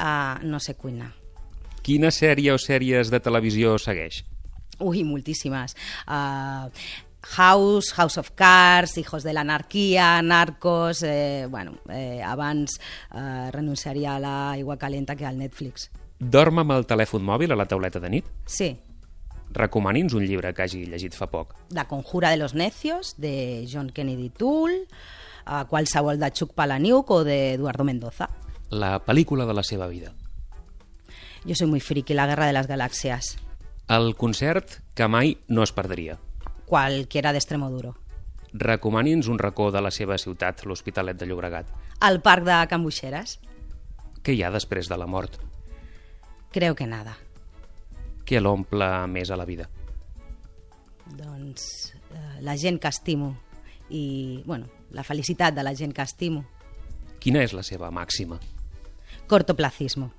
Uh, 0.00 0.40
no 0.48 0.58
sé 0.62 0.74
cuinar. 0.78 1.12
Quina 1.84 2.10
sèrie 2.12 2.52
o 2.52 2.58
sèries 2.60 3.12
de 3.12 3.20
televisió 3.22 3.76
segueix? 3.80 4.24
Ui, 4.80 5.04
moltíssimes. 5.04 5.76
Uh, 6.08 6.72
House, 7.36 7.92
House 7.96 8.18
of 8.18 8.30
Cards, 8.32 8.96
Hijos 8.98 9.22
de 9.22 9.32
l'Anarquia, 9.32 10.22
Narcos... 10.22 11.02
Eh, 11.02 11.46
bueno, 11.50 11.74
eh, 11.88 12.22
abans 12.24 12.80
eh, 13.12 13.50
renunciaria 13.52 14.16
a 14.16 14.20
l'aigua 14.20 14.78
calenta 14.78 15.16
que 15.16 15.26
al 15.26 15.38
Netflix. 15.38 15.90
Dorm 16.18 16.62
amb 16.64 16.72
el 16.72 16.86
telèfon 16.88 17.24
mòbil 17.24 17.52
a 17.52 17.58
la 17.60 17.68
tauleta 17.68 18.00
de 18.00 18.10
nit? 18.10 18.32
Sí. 18.46 18.72
Recomani'ns 19.52 20.14
un 20.14 20.24
llibre 20.26 20.52
que 20.54 20.62
hagi 20.62 20.84
llegit 20.86 21.16
fa 21.18 21.26
poc. 21.30 21.56
La 21.74 21.88
conjura 21.88 22.30
de 22.30 22.36
los 22.36 22.54
necios, 22.54 23.14
de 23.18 23.66
John 23.70 23.90
Kennedy 23.90 24.30
Toole, 24.30 24.86
uh, 25.46 25.64
qualsevol 25.66 26.20
de 26.20 26.30
Chuck 26.30 26.54
Palahniuk 26.54 27.10
o 27.10 27.24
d'Eduardo 27.24 27.84
Mendoza. 27.84 28.30
La 28.70 29.00
pel·lícula 29.02 29.46
de 29.46 29.54
la 29.54 29.64
seva 29.66 29.88
vida. 29.88 30.12
Jo 31.46 31.54
soy 31.54 31.66
muy 31.66 31.80
friki, 31.80 32.14
La 32.14 32.26
guerra 32.26 32.46
de 32.46 32.52
las 32.52 32.66
galaxias. 32.66 33.38
El 33.88 34.14
concert 34.14 34.78
que 34.94 35.08
mai 35.08 35.38
no 35.48 35.64
es 35.64 35.72
perdria. 35.72 36.20
Cualquiera 36.66 37.32
de 37.32 37.38
Extremoduro. 37.38 37.96
Recomani'ns 38.52 39.26
un 39.26 39.38
racó 39.38 39.70
de 39.70 39.80
la 39.82 39.90
seva 39.90 40.18
ciutat, 40.18 40.64
l'Hospitalet 40.66 41.18
de 41.18 41.26
Llobregat. 41.26 41.66
Al 42.00 42.20
parc 42.22 42.44
de 42.46 42.58
Can 42.70 42.82
Buixeres. 42.82 43.40
Què 44.22 44.34
hi 44.36 44.44
ha 44.44 44.50
després 44.54 44.88
de 44.90 44.98
la 44.98 45.06
mort? 45.06 45.40
Creo 46.52 46.74
que 46.74 46.86
nada. 46.86 47.16
Què 48.30 48.38
l'omple 48.38 48.86
més 49.10 49.32
a 49.34 49.36
la 49.38 49.42
vida? 49.42 49.64
Doncs 51.18 51.64
eh, 52.14 52.38
la 52.46 52.54
gent 52.54 52.78
que 52.78 52.86
estimo 52.94 53.32
i, 53.90 54.44
bueno, 54.46 54.68
la 54.94 55.02
felicitat 55.02 55.56
de 55.56 55.64
la 55.66 55.74
gent 55.74 55.90
que 55.90 56.04
estimo. 56.06 56.44
Quina 57.18 57.42
és 57.42 57.50
la 57.58 57.64
seva 57.66 57.90
màxima? 57.90 58.38
Cortoplacismo. 59.26 60.12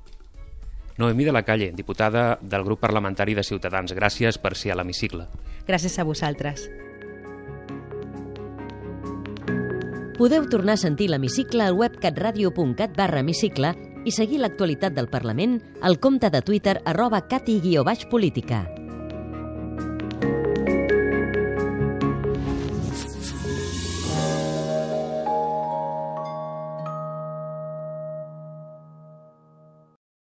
Noemí 0.99 1.23
de 1.23 1.31
la 1.31 1.45
Calle, 1.47 1.71
diputada 1.71 2.37
del 2.41 2.65
grup 2.67 2.81
parlamentari 2.83 3.33
de 3.33 3.45
Ciutadans. 3.47 3.95
Gràcies 3.95 4.35
per 4.43 4.57
ser 4.59 4.73
a 4.73 4.75
l'hemicicle. 4.75 5.29
Gràcies 5.65 5.95
a 5.95 6.03
vosaltres. 6.03 6.67
Podeu 10.19 10.49
tornar 10.51 10.75
a 10.75 10.83
sentir 10.83 11.07
l'hemicicle 11.09 11.63
al 11.63 11.79
web 11.79 11.95
catradio.cat 12.03 12.91
barra 12.99 13.23
hemicicle 13.23 13.71
i 14.05 14.11
seguir 14.11 14.41
l'actualitat 14.41 14.93
del 14.93 15.09
Parlament 15.09 15.59
al 15.81 15.99
compte 15.99 16.29
de 16.29 16.41
Twitter 16.41 16.81
arroba 16.85 17.27
cati-política. 17.27 18.80